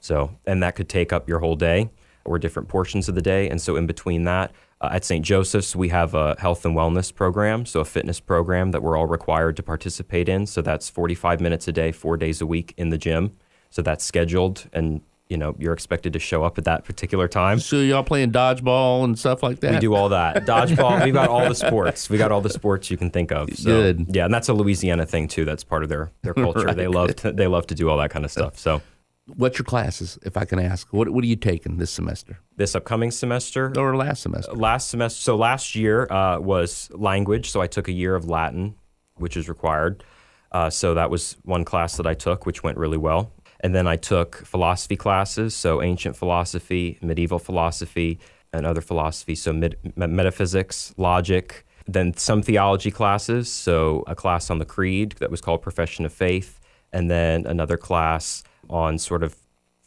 So, 0.00 0.36
and 0.46 0.62
that 0.62 0.74
could 0.74 0.88
take 0.88 1.12
up 1.12 1.28
your 1.28 1.38
whole 1.38 1.56
day 1.56 1.90
or 2.24 2.38
different 2.38 2.68
portions 2.68 3.08
of 3.08 3.14
the 3.14 3.22
day. 3.22 3.48
And 3.48 3.60
so, 3.60 3.76
in 3.76 3.86
between 3.86 4.24
that, 4.24 4.52
uh, 4.82 4.88
at 4.92 5.04
St. 5.04 5.24
Joseph's, 5.24 5.74
we 5.74 5.88
have 5.88 6.14
a 6.14 6.36
health 6.38 6.64
and 6.64 6.76
wellness 6.76 7.14
program, 7.14 7.64
so 7.64 7.80
a 7.80 7.84
fitness 7.84 8.20
program 8.20 8.72
that 8.72 8.82
we're 8.82 8.96
all 8.96 9.06
required 9.06 9.56
to 9.56 9.62
participate 9.62 10.28
in. 10.28 10.46
So, 10.46 10.60
that's 10.60 10.90
45 10.90 11.40
minutes 11.40 11.68
a 11.68 11.72
day, 11.72 11.92
four 11.92 12.16
days 12.16 12.40
a 12.40 12.46
week 12.46 12.74
in 12.76 12.90
the 12.90 12.98
gym. 12.98 13.36
So, 13.70 13.80
that's 13.80 14.04
scheduled, 14.04 14.68
and 14.72 15.00
you 15.32 15.38
know, 15.38 15.56
you're 15.58 15.72
expected 15.72 16.12
to 16.12 16.18
show 16.18 16.44
up 16.44 16.58
at 16.58 16.64
that 16.64 16.84
particular 16.84 17.26
time. 17.26 17.58
So 17.58 17.78
y'all 17.78 18.02
playing 18.02 18.32
dodgeball 18.32 19.04
and 19.04 19.18
stuff 19.18 19.42
like 19.42 19.60
that? 19.60 19.72
We 19.72 19.78
do 19.78 19.94
all 19.94 20.10
that. 20.10 20.44
Dodgeball. 20.46 21.02
We've 21.02 21.14
got 21.14 21.30
all 21.30 21.48
the 21.48 21.54
sports. 21.54 22.10
We 22.10 22.18
got 22.18 22.30
all 22.30 22.42
the 22.42 22.50
sports 22.50 22.90
you 22.90 22.98
can 22.98 23.08
think 23.08 23.32
of. 23.32 23.48
So, 23.56 23.64
Good. 23.70 24.14
Yeah, 24.14 24.26
and 24.26 24.34
that's 24.34 24.50
a 24.50 24.52
Louisiana 24.52 25.06
thing 25.06 25.28
too. 25.28 25.46
That's 25.46 25.64
part 25.64 25.84
of 25.84 25.88
their 25.88 26.12
their 26.20 26.34
culture. 26.44 26.74
They 26.74 26.86
love 26.86 27.16
to, 27.16 27.32
they 27.32 27.46
love 27.46 27.66
to 27.68 27.74
do 27.74 27.88
all 27.88 27.96
that 27.96 28.10
kind 28.10 28.26
of 28.26 28.30
stuff. 28.30 28.58
So 28.58 28.82
What's 29.26 29.58
your 29.58 29.64
classes, 29.64 30.18
if 30.24 30.36
I 30.36 30.44
can 30.44 30.58
ask? 30.58 30.92
What 30.92 31.08
What 31.10 31.22
are 31.22 31.28
you 31.28 31.36
taking 31.36 31.78
this 31.78 31.90
semester 31.90 32.40
this 32.56 32.74
upcoming 32.74 33.10
semester, 33.12 33.72
or 33.76 33.96
last 33.96 34.22
semester? 34.22 34.52
last 34.52 34.90
semester, 34.90 35.20
so 35.20 35.36
last 35.36 35.74
year 35.76 36.10
uh, 36.12 36.38
was 36.40 36.90
language. 36.92 37.50
So 37.50 37.60
I 37.60 37.68
took 37.68 37.88
a 37.88 37.92
year 37.92 38.16
of 38.16 38.28
Latin, 38.28 38.74
which 39.16 39.36
is 39.36 39.48
required. 39.48 40.02
Uh, 40.50 40.68
so 40.68 40.94
that 40.94 41.08
was 41.08 41.36
one 41.44 41.64
class 41.64 41.96
that 41.96 42.06
I 42.06 42.14
took, 42.14 42.46
which 42.46 42.62
went 42.62 42.76
really 42.78 42.98
well. 42.98 43.32
And 43.60 43.74
then 43.74 43.86
I 43.86 43.96
took 43.96 44.44
philosophy 44.44 44.96
classes, 44.96 45.54
so 45.54 45.80
ancient 45.80 46.16
philosophy, 46.16 46.98
medieval 47.00 47.38
philosophy, 47.38 48.18
and 48.52 48.66
other 48.66 48.80
philosophy, 48.80 49.36
so 49.36 49.52
med- 49.52 49.76
metaphysics, 49.96 50.92
logic. 50.96 51.64
Then 51.86 52.14
some 52.16 52.42
theology 52.42 52.90
classes, 52.90 53.50
so 53.50 54.04
a 54.06 54.14
class 54.14 54.50
on 54.50 54.58
the 54.58 54.64
creed 54.64 55.12
that 55.20 55.30
was 55.30 55.40
called 55.40 55.62
Profession 55.62 56.04
of 56.04 56.12
Faith, 56.12 56.58
and 56.92 57.10
then 57.10 57.46
another 57.46 57.76
class 57.76 58.42
on 58.68 58.98
sort 58.98 59.22
of 59.22 59.36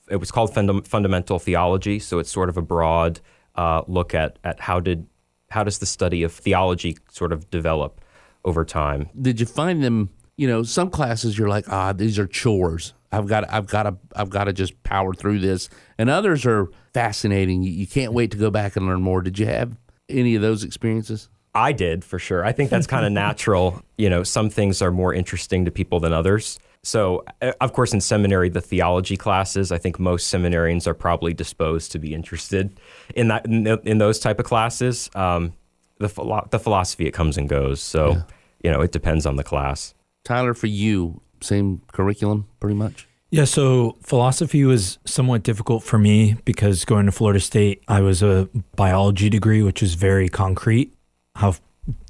it 0.09 0.17
was 0.17 0.31
called 0.31 0.53
funda- 0.53 0.83
fundamental 0.83 1.39
theology, 1.39 1.99
so 1.99 2.19
it's 2.19 2.31
sort 2.31 2.49
of 2.49 2.57
a 2.57 2.61
broad 2.61 3.19
uh, 3.55 3.81
look 3.87 4.13
at 4.13 4.37
at 4.43 4.59
how 4.59 4.79
did 4.79 5.07
how 5.49 5.63
does 5.63 5.79
the 5.79 5.85
study 5.85 6.23
of 6.23 6.31
theology 6.31 6.97
sort 7.11 7.31
of 7.31 7.49
develop 7.49 8.01
over 8.43 8.63
time. 8.63 9.09
Did 9.19 9.39
you 9.39 9.45
find 9.45 9.83
them? 9.83 10.09
You 10.37 10.47
know, 10.47 10.63
some 10.63 10.89
classes 10.89 11.37
you're 11.37 11.47
like, 11.47 11.71
ah, 11.71 11.93
these 11.93 12.19
are 12.19 12.27
chores. 12.27 12.93
I've 13.11 13.27
got, 13.27 13.51
I've 13.51 13.67
got 13.67 13.83
to, 13.83 13.95
I've 14.15 14.29
got 14.29 14.45
to 14.45 14.53
just 14.53 14.81
power 14.83 15.13
through 15.13 15.39
this. 15.39 15.69
And 15.97 16.09
others 16.09 16.45
are 16.45 16.67
fascinating. 16.93 17.63
You 17.63 17.87
can't 17.87 18.11
wait 18.11 18.31
to 18.31 18.37
go 18.37 18.51
back 18.51 18.75
and 18.75 18.85
learn 18.85 19.01
more. 19.01 19.21
Did 19.21 19.39
you 19.39 19.45
have 19.45 19.77
any 20.09 20.35
of 20.35 20.41
those 20.41 20.63
experiences? 20.63 21.29
I 21.53 21.71
did 21.71 22.03
for 22.03 22.19
sure. 22.19 22.43
I 22.43 22.51
think 22.51 22.69
that's 22.69 22.87
kind 22.87 23.05
of 23.05 23.11
natural. 23.13 23.81
You 23.97 24.09
know, 24.09 24.23
some 24.23 24.49
things 24.49 24.81
are 24.81 24.91
more 24.91 25.13
interesting 25.13 25.63
to 25.63 25.71
people 25.71 26.01
than 26.01 26.11
others. 26.11 26.59
So, 26.85 27.23
uh, 27.41 27.51
of 27.61 27.73
course, 27.73 27.93
in 27.93 28.01
seminary, 28.01 28.47
the 28.49 28.61
theology 28.61 29.17
classes, 29.17 29.71
I 29.71 29.79
think 29.79 29.99
most 29.99 30.31
seminarians 30.31 30.85
are 30.85 30.93
probably 30.93 31.33
disposed 31.33 31.91
to 31.93 31.99
be 31.99 32.13
interested 32.13 32.79
in 33.15 33.27
that 33.29 33.45
in, 33.45 33.65
in 33.65 33.97
those 33.97 34.19
type 34.19 34.39
of 34.39 34.45
classes. 34.45 35.09
Um, 35.15 35.53
the 35.97 36.09
philo- 36.09 36.47
the 36.51 36.59
philosophy 36.59 37.07
it 37.07 37.11
comes 37.11 37.37
and 37.37 37.49
goes. 37.49 37.81
So, 37.81 38.11
yeah. 38.11 38.21
you 38.63 38.71
know, 38.71 38.81
it 38.81 38.91
depends 38.91 39.25
on 39.25 39.35
the 39.35 39.43
class. 39.43 39.95
Tyler, 40.23 40.53
for 40.53 40.67
you, 40.67 41.21
same 41.41 41.81
curriculum, 41.91 42.47
pretty 42.59 42.75
much. 42.75 43.07
Yeah, 43.31 43.45
so 43.45 43.97
philosophy 44.03 44.63
was 44.63 44.99
somewhat 45.05 45.41
difficult 45.41 45.83
for 45.83 45.97
me 45.97 46.37
because 46.45 46.85
going 46.85 47.07
to 47.07 47.11
Florida 47.11 47.39
State, 47.39 47.83
I 47.87 48.01
was 48.01 48.21
a 48.21 48.47
biology 48.75 49.31
degree, 49.31 49.63
which 49.63 49.81
is 49.81 49.95
very 49.95 50.29
concrete. 50.29 50.93
How 51.35 51.55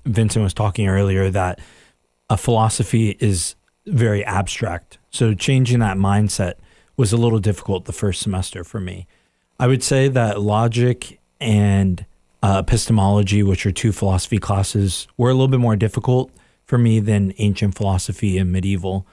Vincent 0.05 0.43
was 0.43 0.53
talking 0.53 0.89
earlier 0.89 1.29
that 1.29 1.61
a 2.29 2.35
philosophy 2.35 3.15
is 3.21 3.55
very 3.85 4.23
abstract. 4.25 4.97
So 5.09 5.33
changing 5.33 5.79
that 5.79 5.97
mindset 5.97 6.55
was 6.97 7.13
a 7.13 7.17
little 7.17 7.39
difficult 7.39 7.85
the 7.85 7.93
first 7.93 8.21
semester 8.21 8.63
for 8.63 8.79
me. 8.79 9.07
I 9.59 9.67
would 9.67 9.83
say 9.83 10.07
that 10.09 10.41
logic 10.41 11.19
and 11.39 12.05
uh, 12.41 12.61
epistemology, 12.65 13.43
which 13.43 13.65
are 13.65 13.71
two 13.71 13.91
philosophy 13.91 14.37
classes, 14.37 15.07
were 15.17 15.29
a 15.29 15.33
little 15.33 15.47
bit 15.47 15.59
more 15.59 15.75
difficult 15.75 16.31
for 16.65 16.77
me 16.77 16.99
than 16.99 17.33
ancient 17.37 17.75
philosophy 17.75 18.37
and 18.37 18.51
medieval. 18.51 19.07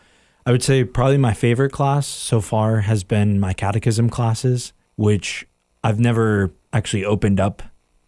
I 0.45 0.51
would 0.51 0.63
say 0.63 0.85
probably 0.85 1.19
my 1.19 1.35
favorite 1.35 1.71
class 1.71 2.07
so 2.07 2.41
far 2.41 2.81
has 2.81 3.05
been 3.05 3.39
my 3.39 3.53
catechism 3.53 4.11
classes, 4.11 4.73
which 4.97 5.47
I've 5.85 6.01
never 6.01 6.53
actually 6.73 7.05
opened 7.05 7.39
up 7.39 7.63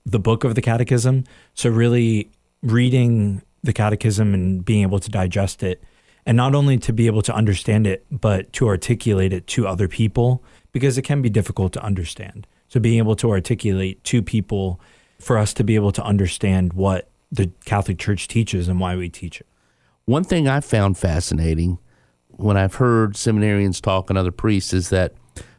the 0.05 0.19
book 0.19 0.45
of 0.45 0.55
the 0.55 0.63
catechism. 0.63 1.25
So, 1.55 1.71
really 1.71 2.31
reading 2.63 3.43
the 3.63 3.73
catechism 3.73 4.35
and 4.35 4.65
being 4.65 4.83
able 4.83 4.99
to 4.99 5.11
digest 5.11 5.63
it 5.63 5.83
and 6.27 6.37
not 6.37 6.55
only 6.55 6.79
to 6.79 6.93
be 6.93 7.07
able 7.07 7.23
to 7.23 7.35
understand 7.35 7.87
it, 7.87 8.07
but 8.11 8.53
to 8.55 8.69
articulate 8.69 9.33
it 9.33 9.47
to 9.49 9.67
other 9.67 9.89
people 9.89 10.43
because 10.73 10.99
it 10.99 11.03
can 11.03 11.23
be 11.23 11.31
difficult 11.31 11.73
to 11.75 11.83
understand. 11.83 12.47
So 12.69 12.81
being 12.81 12.99
able 12.99 13.17
to 13.17 13.31
articulate 13.31 14.03
to 14.05 14.23
people 14.23 14.81
for 15.21 15.39
us 15.39 15.55
to 15.55 15.65
be 15.65 15.75
able 15.75 15.93
to 15.93 16.03
understand 16.03 16.73
what 16.73 17.09
the 17.31 17.51
Catholic 17.65 17.99
Church 17.99 18.29
teaches 18.29 18.69
and 18.69 18.81
why 18.81 18.97
we 18.97 19.09
teach 19.09 19.41
it. 19.41 19.47
One 20.07 20.25
thing 20.25 20.49
I 20.49 20.61
found 20.61 20.99
fascinating 20.99 21.79
when 22.29 22.57
I've 22.57 22.75
heard 22.75 23.15
seminarians 23.15 23.81
talk 23.81 24.11
and 24.11 24.19
other 24.19 24.31
priests 24.31 24.73
is 24.73 24.91
that 24.91 25.15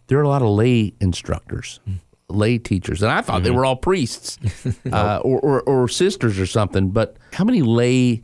there 0.08 0.20
are 0.20 0.24
a 0.24 0.28
lot 0.28 0.42
of 0.42 0.50
lay 0.50 0.94
instructors, 1.00 1.80
mm. 1.88 1.96
lay 2.30 2.58
teachers, 2.58 3.02
and 3.02 3.12
I 3.12 3.22
thought 3.22 3.38
mm-hmm. 3.38 3.44
they 3.46 3.52
were 3.52 3.66
all 3.66 3.76
priests 3.76 4.38
uh, 4.92 5.20
or, 5.24 5.40
or, 5.40 5.62
or 5.62 5.88
sisters 5.88 6.38
or 6.40 6.46
something. 6.46 6.90
But 6.90 7.18
how 7.34 7.44
many 7.44 7.62
lay 7.62 8.24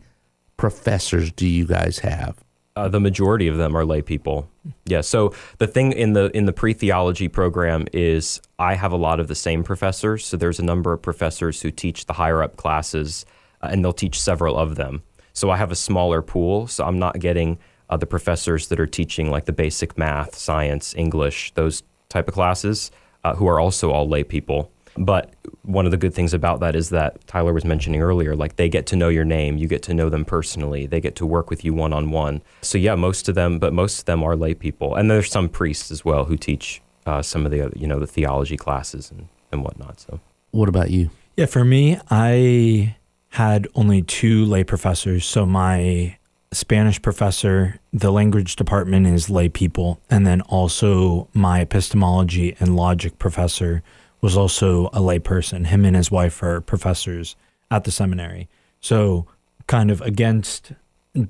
professors 0.62 1.32
do 1.32 1.48
you 1.48 1.66
guys 1.66 1.98
have? 2.00 2.36
Uh, 2.76 2.88
the 2.88 3.00
majority 3.00 3.48
of 3.48 3.58
them 3.58 3.76
are 3.76 3.84
lay 3.84 4.00
people. 4.00 4.48
Yeah. 4.86 5.02
So 5.02 5.34
the 5.58 5.66
thing 5.66 5.92
in 5.92 6.14
the 6.14 6.30
in 6.38 6.46
the 6.46 6.54
pre 6.54 6.74
theology 6.74 7.28
program 7.28 7.88
is 7.92 8.40
I 8.60 8.76
have 8.76 8.92
a 8.92 8.96
lot 8.96 9.20
of 9.20 9.28
the 9.28 9.34
same 9.34 9.64
professors. 9.64 10.24
So 10.24 10.38
there's 10.38 10.60
a 10.60 10.64
number 10.64 10.94
of 10.94 11.02
professors 11.02 11.64
who 11.64 11.72
teach 11.72 12.06
the 12.06 12.14
higher 12.14 12.44
up 12.44 12.58
classes, 12.58 13.26
uh, 13.64 13.70
and 13.72 13.84
they'll 13.84 13.92
teach 13.92 14.22
several 14.22 14.56
of 14.56 14.76
them. 14.76 15.02
So 15.34 15.50
I 15.50 15.58
have 15.58 15.72
a 15.72 15.76
smaller 15.76 16.22
pool. 16.22 16.68
So 16.68 16.86
I'm 16.86 17.00
not 17.00 17.18
getting 17.18 17.58
uh, 17.90 17.98
the 17.98 18.06
professors 18.06 18.68
that 18.68 18.80
are 18.80 18.86
teaching 18.86 19.32
like 19.32 19.46
the 19.46 19.54
basic 19.54 19.98
math, 19.98 20.36
science, 20.36 20.94
English, 20.96 21.54
those 21.56 21.82
type 22.08 22.28
of 22.28 22.36
classes, 22.36 22.92
uh, 23.24 23.34
who 23.34 23.48
are 23.48 23.60
also 23.60 23.90
all 23.90 24.08
lay 24.08 24.24
people. 24.24 24.72
But 24.98 25.34
one 25.64 25.86
of 25.86 25.92
the 25.92 25.98
good 25.98 26.14
things 26.14 26.34
about 26.34 26.60
that 26.60 26.76
is 26.76 26.90
that 26.90 27.26
Tyler 27.28 27.54
was 27.54 27.66
mentioning 27.66 28.02
earlier, 28.02 28.36
like 28.36 28.58
they 28.58 28.70
get 28.70 28.86
to 28.88 28.96
know 28.96 29.10
your 29.10 29.26
name, 29.26 29.58
you 29.58 29.68
get 29.68 29.82
to 29.84 29.94
know 29.94 30.10
them 30.10 30.26
personally, 30.26 30.86
they 30.86 31.00
get 31.00 31.16
to 31.18 31.26
work 31.26 31.50
with 31.50 31.64
you 31.64 31.74
one 31.74 31.94
on 31.94 32.12
one. 32.12 32.42
So 32.62 32.78
yeah, 32.78 32.96
most 32.96 33.30
of 33.30 33.36
them, 33.36 33.60
but 33.60 33.74
most 33.74 34.00
of 34.00 34.06
them 34.06 34.24
are 34.24 34.36
lay 34.36 34.54
people, 34.54 34.96
and 34.96 35.10
there's 35.10 35.32
some 35.32 35.50
priests 35.50 35.92
as 35.92 36.04
well 36.04 36.26
who 36.26 36.38
teach 36.38 36.82
uh, 37.06 37.22
some 37.22 37.46
of 37.46 37.52
the 37.52 37.72
you 37.76 37.88
know 37.88 38.00
the 38.00 38.08
theology 38.08 38.58
classes 38.58 39.12
and 39.12 39.28
and 39.52 39.64
whatnot. 39.64 40.00
So 40.00 40.20
what 40.52 40.70
about 40.70 40.92
you? 40.92 41.10
Yeah, 41.38 41.46
for 41.46 41.64
me, 41.64 41.98
I 42.10 42.96
had 43.30 43.68
only 43.76 44.02
two 44.02 44.46
lay 44.46 44.64
professors. 44.64 45.26
So 45.26 45.46
my 45.46 46.18
Spanish 46.52 47.02
professor, 47.02 47.80
the 47.94 48.12
language 48.12 48.58
department 48.58 49.08
is 49.08 49.30
lay 49.30 49.48
people, 49.48 50.02
and 50.10 50.28
then 50.28 50.42
also 50.42 51.30
my 51.34 51.62
epistemology 51.62 52.58
and 52.60 52.76
logic 52.76 53.18
professor 53.20 53.84
was 54.22 54.38
also 54.38 54.88
a 54.88 55.00
layperson. 55.00 55.68
Him 55.68 55.86
and 55.86 55.96
his 55.96 56.12
wife 56.12 56.42
are 56.44 56.62
professors 56.62 57.36
at 57.70 57.84
the 57.84 57.92
seminary. 57.92 58.48
So, 58.80 59.26
kind 59.68 59.92
of 59.92 60.02
against, 60.02 60.74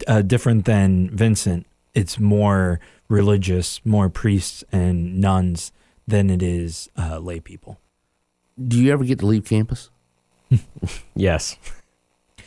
uh, 0.07 0.21
different 0.21 0.65
than 0.65 1.09
Vincent, 1.09 1.65
it's 1.93 2.19
more 2.19 2.79
religious, 3.07 3.85
more 3.85 4.09
priests 4.09 4.63
and 4.71 5.19
nuns 5.19 5.71
than 6.07 6.29
it 6.29 6.41
is 6.41 6.89
uh, 6.97 7.19
lay 7.19 7.39
people. 7.39 7.79
Do 8.61 8.81
you 8.81 8.91
ever 8.91 9.03
get 9.03 9.19
to 9.19 9.25
leave 9.25 9.45
campus? 9.45 9.89
yes. 11.15 11.57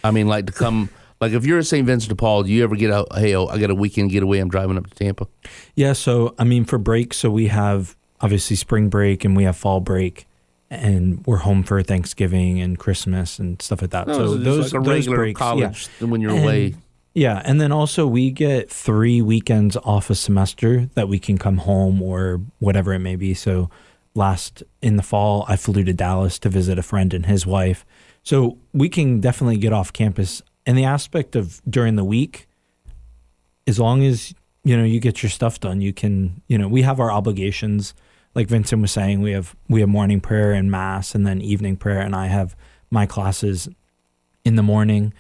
I 0.03 0.11
mean, 0.11 0.27
like 0.27 0.47
to 0.47 0.53
come. 0.53 0.91
Like 1.21 1.33
if 1.33 1.47
you're 1.47 1.59
at 1.59 1.67
St. 1.67 1.87
Vincent 1.87 2.11
de 2.11 2.17
Paul, 2.17 2.43
do 2.43 2.53
you 2.53 2.63
ever 2.65 2.77
get 2.77 2.91
a 2.91 3.07
hey, 3.15 3.35
oh, 3.35 3.47
I 3.47 3.59
got 3.59 3.71
a 3.71 3.75
weekend 3.75 4.11
getaway, 4.11 4.41
I'm 4.41 4.51
driving 4.51 4.77
up 4.77 4.87
to 4.89 4.95
Tampa? 4.95 5.27
Yeah, 5.75 5.95
so 5.95 6.35
I 6.39 6.45
mean 6.45 6.65
for 6.65 6.77
break, 6.77 7.15
so 7.15 7.31
we 7.31 7.47
have 7.47 7.97
obviously 8.21 8.57
spring 8.57 8.89
break 8.89 9.25
and 9.25 9.37
we 9.37 9.45
have 9.45 9.57
fall 9.57 9.81
break 9.81 10.27
and 10.71 11.25
we're 11.27 11.39
home 11.39 11.63
for 11.63 11.83
Thanksgiving 11.83 12.61
and 12.61 12.79
Christmas 12.79 13.39
and 13.39 13.61
stuff 13.61 13.83
like 13.83 13.91
that. 13.91 14.07
No, 14.07 14.15
so 14.15 14.37
those 14.37 14.73
like 14.73 14.85
those 14.85 15.07
breaks, 15.07 15.39
college 15.39 15.89
yeah. 16.01 16.07
when 16.07 16.21
you're 16.21 16.33
and, 16.33 16.45
away. 16.45 16.75
Yeah, 17.15 17.41
and 17.45 17.61
then 17.61 17.71
also 17.71 18.07
we 18.07 18.31
get 18.31 18.69
three 18.71 19.23
weekends 19.23 19.77
off 19.77 20.11
a 20.11 20.15
semester 20.17 20.89
that 20.95 21.09
we 21.09 21.19
can 21.19 21.39
come 21.39 21.59
home 21.59 22.03
or 22.03 22.41
whatever 22.59 22.93
it 22.93 22.99
may 22.99 23.15
be. 23.15 23.35
So 23.35 23.71
last 24.15 24.63
in 24.83 24.97
the 24.97 25.03
fall, 25.03 25.45
I 25.49 25.57
flew 25.57 25.85
to 25.85 25.93
Dallas 25.93 26.39
to 26.41 26.49
visit 26.49 26.79
a 26.79 26.83
friend 26.83 27.15
and 27.15 27.27
his 27.27 27.47
wife. 27.47 27.87
So 28.25 28.59
we 28.73 28.89
can 28.89 29.21
definitely 29.21 29.59
get 29.59 29.73
off 29.73 29.93
campus. 29.93 30.43
And 30.67 30.77
the 30.77 30.85
aspect 30.85 31.37
of 31.37 31.63
during 31.69 31.95
the 31.95 32.05
week, 32.05 32.49
as 33.67 33.79
long 33.79 34.03
as 34.03 34.35
you 34.65 34.77
know 34.77 34.85
you 34.85 34.99
get 34.99 35.23
your 35.23 35.31
stuff 35.31 35.61
done, 35.61 35.81
you 35.81 35.93
can. 35.93 36.43
You 36.49 36.59
know, 36.59 36.69
we 36.69 36.83
have 36.83 37.01
our 37.01 37.13
obligations 37.13 37.95
like 38.35 38.49
Vincent 38.49 38.83
was 38.83 38.93
saying, 38.93 39.21
we 39.21 39.33
have 39.33 39.55
we 39.69 39.81
have 39.81 39.89
morning 39.89 40.21
prayer 40.21 40.53
and 40.53 40.71
mass, 40.71 41.15
and 41.15 41.27
then 41.27 41.41
evening 41.41 41.77
prayer, 41.77 42.01
and 42.01 42.15
I 42.15 42.27
have 42.27 42.57
my 42.91 43.07
classes 43.07 43.69
in 44.45 44.57
the 44.57 44.63
morning. 44.63 45.13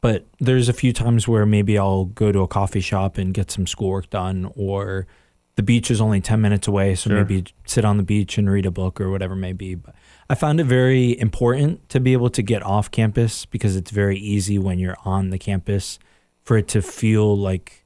But 0.00 0.26
there's 0.40 0.68
a 0.68 0.72
few 0.72 0.92
times 0.92 1.28
where 1.28 1.46
maybe 1.46 1.78
I'll 1.78 2.06
go 2.06 2.32
to 2.32 2.40
a 2.40 2.48
coffee 2.48 2.80
shop 2.80 3.18
and 3.18 3.32
get 3.32 3.50
some 3.50 3.66
schoolwork 3.66 4.10
done, 4.10 4.50
or 4.56 5.06
the 5.54 5.62
beach 5.62 5.90
is 5.90 6.00
only 6.00 6.20
ten 6.20 6.40
minutes 6.40 6.66
away, 6.66 6.94
so 6.94 7.10
sure. 7.10 7.18
maybe 7.18 7.44
sit 7.66 7.84
on 7.84 7.96
the 7.96 8.02
beach 8.02 8.38
and 8.38 8.50
read 8.50 8.66
a 8.66 8.70
book 8.70 9.00
or 9.00 9.10
whatever 9.10 9.34
it 9.34 9.38
may 9.38 9.52
be. 9.52 9.74
But 9.74 9.94
I 10.30 10.34
found 10.34 10.60
it 10.60 10.64
very 10.64 11.18
important 11.18 11.88
to 11.90 12.00
be 12.00 12.12
able 12.12 12.30
to 12.30 12.42
get 12.42 12.62
off 12.62 12.90
campus 12.90 13.44
because 13.44 13.76
it's 13.76 13.90
very 13.90 14.18
easy 14.18 14.58
when 14.58 14.78
you're 14.78 14.96
on 15.04 15.30
the 15.30 15.38
campus 15.38 15.98
for 16.42 16.56
it 16.56 16.68
to 16.68 16.82
feel 16.82 17.36
like 17.36 17.84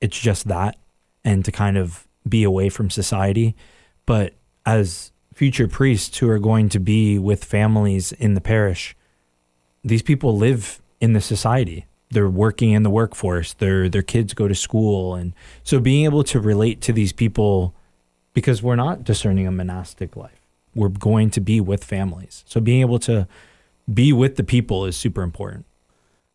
it's 0.00 0.18
just 0.18 0.48
that 0.48 0.76
and 1.24 1.44
to 1.44 1.52
kind 1.52 1.78
of 1.78 2.06
be 2.28 2.42
away 2.42 2.68
from 2.68 2.90
society. 2.90 3.54
But 4.06 4.34
as 4.66 5.12
future 5.34 5.68
priests 5.68 6.18
who 6.18 6.28
are 6.28 6.38
going 6.38 6.68
to 6.70 6.78
be 6.78 7.18
with 7.18 7.44
families 7.44 8.12
in 8.12 8.34
the 8.34 8.40
parish, 8.40 8.96
these 9.82 10.02
people 10.02 10.36
live 10.36 10.80
in 11.00 11.12
the 11.12 11.20
society. 11.20 11.86
They're 12.10 12.28
working 12.28 12.70
in 12.70 12.82
the 12.82 12.90
workforce. 12.90 13.54
Their 13.54 13.88
their 13.88 14.02
kids 14.02 14.34
go 14.34 14.46
to 14.46 14.54
school, 14.54 15.14
and 15.14 15.34
so 15.62 15.80
being 15.80 16.04
able 16.04 16.22
to 16.24 16.38
relate 16.38 16.80
to 16.82 16.92
these 16.92 17.12
people, 17.12 17.74
because 18.34 18.62
we're 18.62 18.76
not 18.76 19.04
discerning 19.04 19.46
a 19.46 19.50
monastic 19.50 20.16
life. 20.16 20.40
We're 20.74 20.88
going 20.88 21.30
to 21.30 21.40
be 21.40 21.60
with 21.60 21.82
families. 21.82 22.44
So 22.46 22.60
being 22.60 22.80
able 22.80 22.98
to 23.00 23.26
be 23.92 24.12
with 24.12 24.36
the 24.36 24.44
people 24.44 24.86
is 24.86 24.96
super 24.96 25.22
important. 25.22 25.66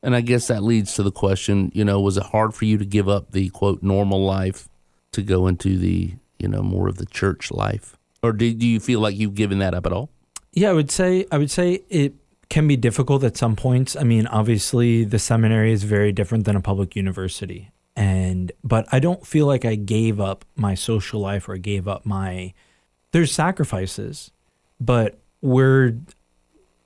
And 0.02 0.16
I 0.16 0.22
guess 0.22 0.48
that 0.48 0.64
leads 0.64 0.94
to 0.96 1.04
the 1.04 1.12
question, 1.12 1.72
you 1.74 1.84
know, 1.84 2.00
was 2.00 2.18
it 2.18 2.24
hard 2.24 2.54
for 2.54 2.66
you 2.66 2.78
to 2.78 2.86
give 2.86 3.10
up 3.10 3.32
the 3.32 3.50
quote 3.50 3.84
normal 3.84 4.26
life 4.26 4.70
to 5.12 5.22
go 5.22 5.48
into 5.48 5.78
the, 5.78 6.14
you 6.40 6.48
know, 6.48 6.62
more 6.62 6.88
of 6.88 6.98
the 6.98 7.06
church 7.06 7.52
life? 7.52 7.98
Or 8.22 8.34
do, 8.34 8.54
do 8.54 8.68
you 8.68 8.80
feel 8.80 9.00
like 9.00 9.16
you've 9.16 9.36
given 9.36 9.60
that 9.60 9.74
up 9.74 9.86
at 9.86 9.94
all? 9.94 10.10
Yeah, 10.52 10.72
I 10.72 10.74
would 10.74 10.92
say 10.92 11.26
I 11.32 11.38
would 11.38 11.52
say 11.52 11.84
it 11.90 12.14
can 12.50 12.68
be 12.68 12.76
difficult 12.76 13.24
at 13.24 13.38
some 13.38 13.56
points. 13.56 13.96
I 13.96 14.04
mean, 14.04 14.28
obviously 14.28 15.04
the 15.04 15.20
seminary 15.20 15.72
is 15.72 15.84
very 15.84 16.12
different 16.12 16.46
than 16.46 16.56
a 16.56 16.62
public 16.62 16.96
university. 16.96 17.72
And 17.96 18.52
but 18.64 18.88
I 18.92 19.00
don't 19.00 19.26
feel 19.26 19.46
like 19.46 19.66
I 19.66 19.76
gave 19.76 20.20
up 20.20 20.46
my 20.56 20.74
social 20.74 21.20
life 21.20 21.48
or 21.48 21.58
gave 21.58 21.88
up 21.88 22.06
my 22.06 22.54
there's 23.12 23.32
sacrifices, 23.32 24.32
but 24.80 25.20
we're 25.42 25.96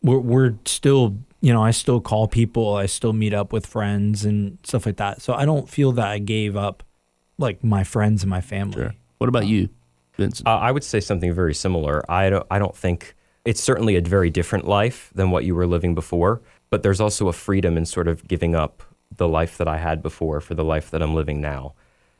we're 0.01 0.19
we're 0.19 0.55
still 0.65 1.17
you 1.43 1.51
know, 1.51 1.61
I 1.61 1.71
still 1.71 1.99
call 1.99 2.29
people, 2.29 2.77
I 2.77 2.85
still 2.85 3.11
meet 3.11 3.33
up 3.33 3.51
with 3.51 3.65
friends 3.65 4.23
and 4.23 4.57
stuff 4.63 4.85
like 4.85 4.95
that. 4.95 5.21
So 5.21 5.33
I 5.33 5.43
don't 5.43 5.67
feel 5.67 5.91
that 5.91 6.07
I 6.07 6.19
gave 6.19 6.55
up 6.55 6.83
like 7.37 7.61
my 7.61 7.83
friends 7.83 8.23
and 8.23 8.29
my 8.29 8.39
family. 8.39 8.81
Sure. 8.83 8.95
What 9.23 9.29
about 9.29 9.47
you, 9.47 9.69
Vincent? 10.17 10.45
Uh, 10.45 10.57
I 10.57 10.69
would 10.69 10.83
say 10.83 10.99
something 10.99 11.33
very 11.33 11.53
similar. 11.53 12.03
I 12.11 12.29
don't, 12.29 12.45
I 12.51 12.59
don't 12.59 12.75
think 12.75 13.15
it's 13.45 13.63
certainly 13.63 13.95
a 13.95 14.01
very 14.01 14.29
different 14.29 14.67
life 14.67 15.11
than 15.15 15.31
what 15.31 15.45
you 15.45 15.55
were 15.55 15.65
living 15.65 15.95
before, 15.95 16.41
but 16.69 16.83
there's 16.83 16.99
also 16.99 17.29
a 17.29 17.31
freedom 17.31 17.77
in 17.77 17.85
sort 17.85 18.09
of 18.09 18.27
giving 18.27 18.53
up 18.53 18.83
the 19.15 19.29
life 19.29 19.57
that 19.59 19.67
I 19.69 19.77
had 19.77 20.03
before 20.03 20.41
for 20.41 20.55
the 20.55 20.63
life 20.65 20.91
that 20.91 21.01
I'm 21.01 21.15
living 21.15 21.39
now. 21.39 21.73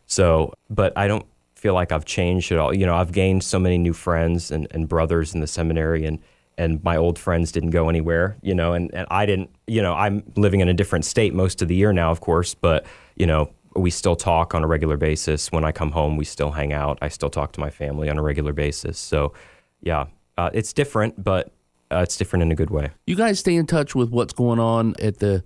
So, 0.05 0.53
but 0.69 0.97
I 0.97 1.09
don't 1.09 1.25
feel 1.55 1.73
like 1.73 1.91
I've 1.91 2.05
changed 2.05 2.53
at 2.53 2.57
all. 2.57 2.73
You 2.73 2.85
know, 2.85 2.95
I've 2.95 3.11
gained 3.11 3.43
so 3.43 3.59
many 3.59 3.77
new 3.77 3.91
friends 3.91 4.49
and, 4.49 4.65
and 4.71 4.87
brothers 4.87 5.33
in 5.33 5.41
the 5.41 5.47
seminary 5.47 6.05
and 6.05 6.19
and 6.57 6.81
my 6.83 6.95
old 6.95 7.19
friends 7.19 7.51
didn't 7.51 7.71
go 7.71 7.89
anywhere, 7.89 8.37
you 8.41 8.55
know, 8.55 8.73
and, 8.73 8.93
and 8.93 9.07
I 9.09 9.25
didn't, 9.25 9.49
you 9.67 9.81
know, 9.81 9.93
I'm 9.93 10.23
living 10.35 10.61
in 10.61 10.69
a 10.69 10.73
different 10.73 11.03
state 11.03 11.33
most 11.33 11.61
of 11.61 11.67
the 11.67 11.75
year 11.75 11.91
now, 11.91 12.11
of 12.11 12.21
course, 12.21 12.53
but, 12.53 12.85
you 13.15 13.25
know, 13.25 13.49
we 13.75 13.89
still 13.89 14.15
talk 14.15 14.53
on 14.53 14.63
a 14.63 14.67
regular 14.67 14.97
basis. 14.97 15.51
When 15.51 15.63
I 15.63 15.71
come 15.71 15.91
home, 15.91 16.17
we 16.17 16.25
still 16.25 16.51
hang 16.51 16.73
out. 16.73 16.97
I 17.01 17.07
still 17.07 17.29
talk 17.29 17.51
to 17.53 17.59
my 17.59 17.69
family 17.69 18.09
on 18.09 18.17
a 18.17 18.21
regular 18.21 18.53
basis. 18.53 18.97
So, 18.99 19.33
yeah, 19.81 20.05
uh, 20.37 20.49
it's 20.53 20.73
different, 20.73 21.23
but 21.23 21.51
uh, 21.91 21.99
it's 21.99 22.17
different 22.17 22.43
in 22.43 22.51
a 22.51 22.55
good 22.55 22.69
way. 22.69 22.91
You 23.05 23.15
guys 23.15 23.39
stay 23.39 23.55
in 23.55 23.67
touch 23.67 23.95
with 23.95 24.09
what's 24.09 24.33
going 24.33 24.59
on 24.59 24.95
at 24.99 25.19
the 25.19 25.43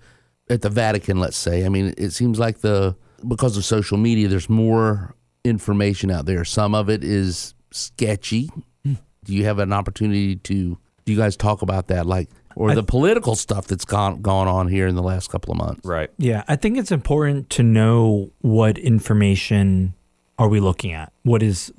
at 0.50 0.62
the 0.62 0.70
Vatican, 0.70 1.20
let's 1.20 1.38
say. 1.38 1.66
I 1.66 1.70
mean, 1.70 1.94
it 1.98 2.12
seems 2.12 2.40
like 2.40 2.60
the 2.60 2.96
because 3.28 3.58
of 3.58 3.66
social 3.66 3.98
media, 3.98 4.28
there's 4.28 4.50
more 4.50 5.16
information 5.44 6.12
out 6.12 6.26
there. 6.26 6.46
Some 6.46 6.76
of 6.76 6.90
it 6.90 7.04
is 7.04 7.54
sketchy. 7.72 8.50
Do 8.84 9.34
you 9.34 9.44
have 9.44 9.60
an 9.60 9.74
opportunity 9.74 10.38
to 10.38 10.78
do 11.06 11.13
you 11.13 11.18
guys 11.18 11.36
talk 11.36 11.62
about 11.62 11.88
that, 11.88 12.06
like, 12.06 12.30
or 12.58 12.74
the 12.76 12.84
political 12.84 13.36
stuff 13.36 13.67
that's 13.67 13.86
gone 13.86 14.22
gone 14.22 14.48
on 14.48 14.67
here 14.67 14.88
in 14.88 14.96
the 14.96 15.04
last 15.04 15.30
couple 15.30 15.52
of 15.52 15.58
months? 15.58 15.86
Right. 15.86 16.10
Yeah, 16.17 16.43
I 16.48 16.56
think 16.56 16.78
it's 16.78 16.91
important 16.91 17.50
to 17.52 17.63
know 17.63 18.32
what 18.41 18.78
information 18.78 19.93
are 20.39 20.48
we 20.48 20.60
looking 20.60 20.91
at? 20.91 21.12
What 21.24 21.41
is 21.41 21.74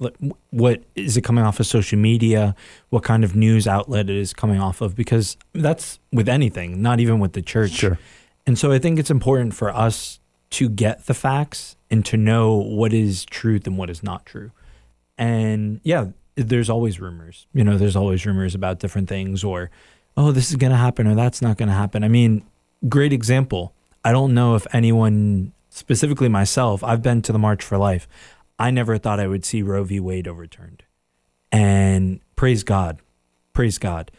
what 0.51 0.83
is 0.95 1.17
it 1.17 1.23
coming 1.23 1.45
off 1.45 1.61
of 1.61 1.67
social 1.67 1.99
media? 1.99 2.55
What 2.91 3.03
kind 3.05 3.25
of 3.25 3.37
news 3.37 3.67
outlet 3.67 4.11
it 4.11 4.17
is 4.17 4.33
coming 4.33 4.61
off 4.61 4.81
of? 4.81 4.97
Because 4.97 5.37
that's 5.53 5.99
with 6.13 6.29
anything, 6.29 6.83
not 6.83 7.01
even 7.01 7.21
with 7.21 7.33
the 7.33 7.43
church. 7.43 7.73
Sure. 7.73 7.99
And 8.47 8.59
so 8.59 8.73
I 8.73 8.79
think 8.79 8.99
it's 8.99 9.11
important 9.11 9.55
for 9.55 9.71
us 9.71 10.21
to 10.51 10.69
get 10.69 11.07
the 11.07 11.15
facts 11.15 11.77
and 11.91 12.05
to 12.07 12.17
know 12.17 12.55
what 12.55 12.93
is 12.93 13.25
truth 13.27 13.67
and 13.67 13.77
what 13.77 13.91
is 13.91 14.03
not 14.03 14.25
true. 14.25 14.51
And 15.17 15.81
yeah, 15.85 16.07
there's 16.35 16.71
always 16.71 17.01
rumors. 17.01 17.47
You 17.53 17.65
know, 17.65 17.77
there's 17.77 17.97
always 17.97 18.25
rumors 18.25 18.55
about 18.55 18.79
different 18.79 19.09
things 19.09 19.45
or, 19.45 19.71
oh, 20.19 20.33
this 20.33 20.51
is 20.51 20.57
going 20.57 20.73
to 20.73 20.77
happen 20.77 21.07
or 21.07 21.15
that's 21.15 21.41
not 21.41 21.57
going 21.57 21.69
to 21.69 21.75
happen. 21.75 22.03
I 22.03 22.09
mean, 22.09 22.43
great 22.89 23.13
example. 23.13 23.73
I 24.05 24.11
don't 24.11 24.35
know 24.35 24.57
if 24.57 24.67
anyone, 24.75 25.53
specifically 25.71 26.29
myself, 26.29 26.83
I've 26.83 27.03
been 27.03 27.23
to 27.23 27.33
the 27.33 27.39
March 27.39 27.63
for 27.65 27.79
Life. 27.79 28.09
I 28.59 28.73
never 28.73 28.99
thought 28.99 29.21
I 29.21 29.29
would 29.29 29.45
see 29.45 29.63
Roe 29.63 29.85
v. 29.85 30.01
Wade 30.01 30.27
overturned. 30.27 30.83
And 31.53 32.19
praise 32.35 32.65
God. 32.65 32.99
Praise 33.53 33.79
God. 33.79 34.11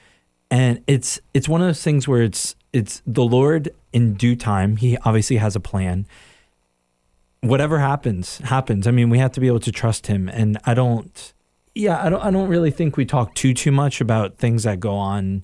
And 0.49 0.81
it's 0.87 1.19
it's 1.33 1.49
one 1.49 1.61
of 1.61 1.67
those 1.67 1.83
things 1.83 2.07
where 2.07 2.23
it's 2.23 2.55
it's 2.71 3.03
the 3.05 3.23
Lord 3.23 3.69
in 3.91 4.13
due 4.13 4.37
time. 4.37 4.77
He 4.77 4.97
obviously 4.99 5.35
has 5.35 5.55
a 5.55 5.59
plan. 5.59 6.07
Whatever 7.41 7.79
happens, 7.79 8.39
happens. 8.39 8.87
I 8.87 8.91
mean, 8.91 9.09
we 9.09 9.19
have 9.19 9.33
to 9.33 9.41
be 9.41 9.47
able 9.47 9.59
to 9.59 9.71
trust 9.71 10.07
him. 10.07 10.29
And 10.29 10.57
I 10.65 10.73
don't 10.73 11.33
yeah, 11.75 12.03
I 12.03 12.09
don't 12.09 12.23
I 12.23 12.31
don't 12.31 12.47
really 12.47 12.71
think 12.71 12.95
we 12.95 13.05
talk 13.05 13.35
too 13.35 13.53
too 13.53 13.71
much 13.71 14.01
about 14.01 14.37
things 14.37 14.63
that 14.63 14.79
go 14.79 14.95
on 14.95 15.43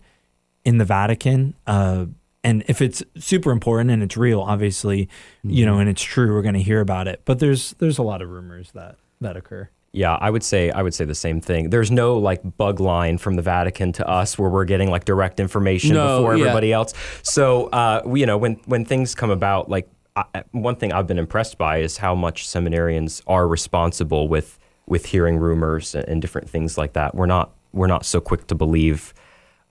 in 0.66 0.80
the 0.80 0.86
Vatican. 0.86 1.54
Uh, 1.66 2.08
and 2.44 2.64
if 2.68 2.82
it's 2.82 3.04
super 3.18 3.52
important 3.52 3.90
and 3.90 4.04
it's 4.04 4.18
real, 4.18 4.42
obviously, 4.42 5.06
mm-hmm. 5.06 5.50
you 5.50 5.66
know, 5.66 5.74
mm-hmm. 5.74 5.82
and 5.82 5.90
it's 5.90 6.04
true, 6.04 6.34
we're 6.34 6.42
going 6.42 6.56
to 6.56 6.62
hear 6.62 6.82
about 6.82 7.08
it. 7.08 7.22
But 7.26 7.40
there's 7.40 7.74
there's 7.80 7.98
a 7.98 8.04
lot 8.04 8.22
of 8.22 8.30
rumors 8.30 8.72
that 8.74 8.98
that 9.22 9.38
occur. 9.38 9.70
Yeah, 9.94 10.16
I 10.20 10.30
would 10.30 10.44
say 10.44 10.72
I 10.72 10.82
would 10.82 10.94
say 10.94 11.06
the 11.06 11.16
same 11.16 11.40
thing. 11.40 11.70
There's 11.70 11.90
no 11.90 12.18
like 12.18 12.42
bug 12.58 12.82
line 12.82 13.18
from 13.18 13.36
the 13.36 13.42
Vatican 13.42 13.94
to 13.94 14.08
us 14.08 14.38
where 14.38 14.50
we're 14.50 14.66
getting 14.66 14.92
like 14.92 15.06
direct 15.06 15.40
information 15.40 15.94
no, 15.94 16.20
before 16.20 16.34
everybody 16.34 16.68
yeah. 16.68 16.76
else. 16.76 16.94
So, 17.24 17.68
uh, 17.68 18.02
we, 18.06 18.20
you 18.20 18.26
know, 18.26 18.38
when 18.38 18.56
when 18.66 18.84
things 18.84 19.16
come 19.16 19.32
about, 19.32 19.70
like 19.70 19.90
I, 20.16 20.44
one 20.52 20.76
thing 20.76 20.92
I've 20.92 21.08
been 21.08 21.18
impressed 21.18 21.58
by 21.58 21.78
is 21.78 21.98
how 21.98 22.14
much 22.14 22.46
seminarians 22.46 23.22
are 23.26 23.48
responsible 23.48 24.28
with 24.28 24.60
with 24.86 25.06
hearing 25.06 25.38
rumors 25.38 25.96
and 25.96 26.22
different 26.22 26.50
things 26.50 26.78
like 26.78 26.94
that. 26.94 27.16
We're 27.16 27.26
not 27.26 27.52
we're 27.72 27.88
not 27.88 28.06
so 28.06 28.20
quick 28.20 28.48
to 28.48 28.56
believe 28.56 29.14
uh, 29.16 29.22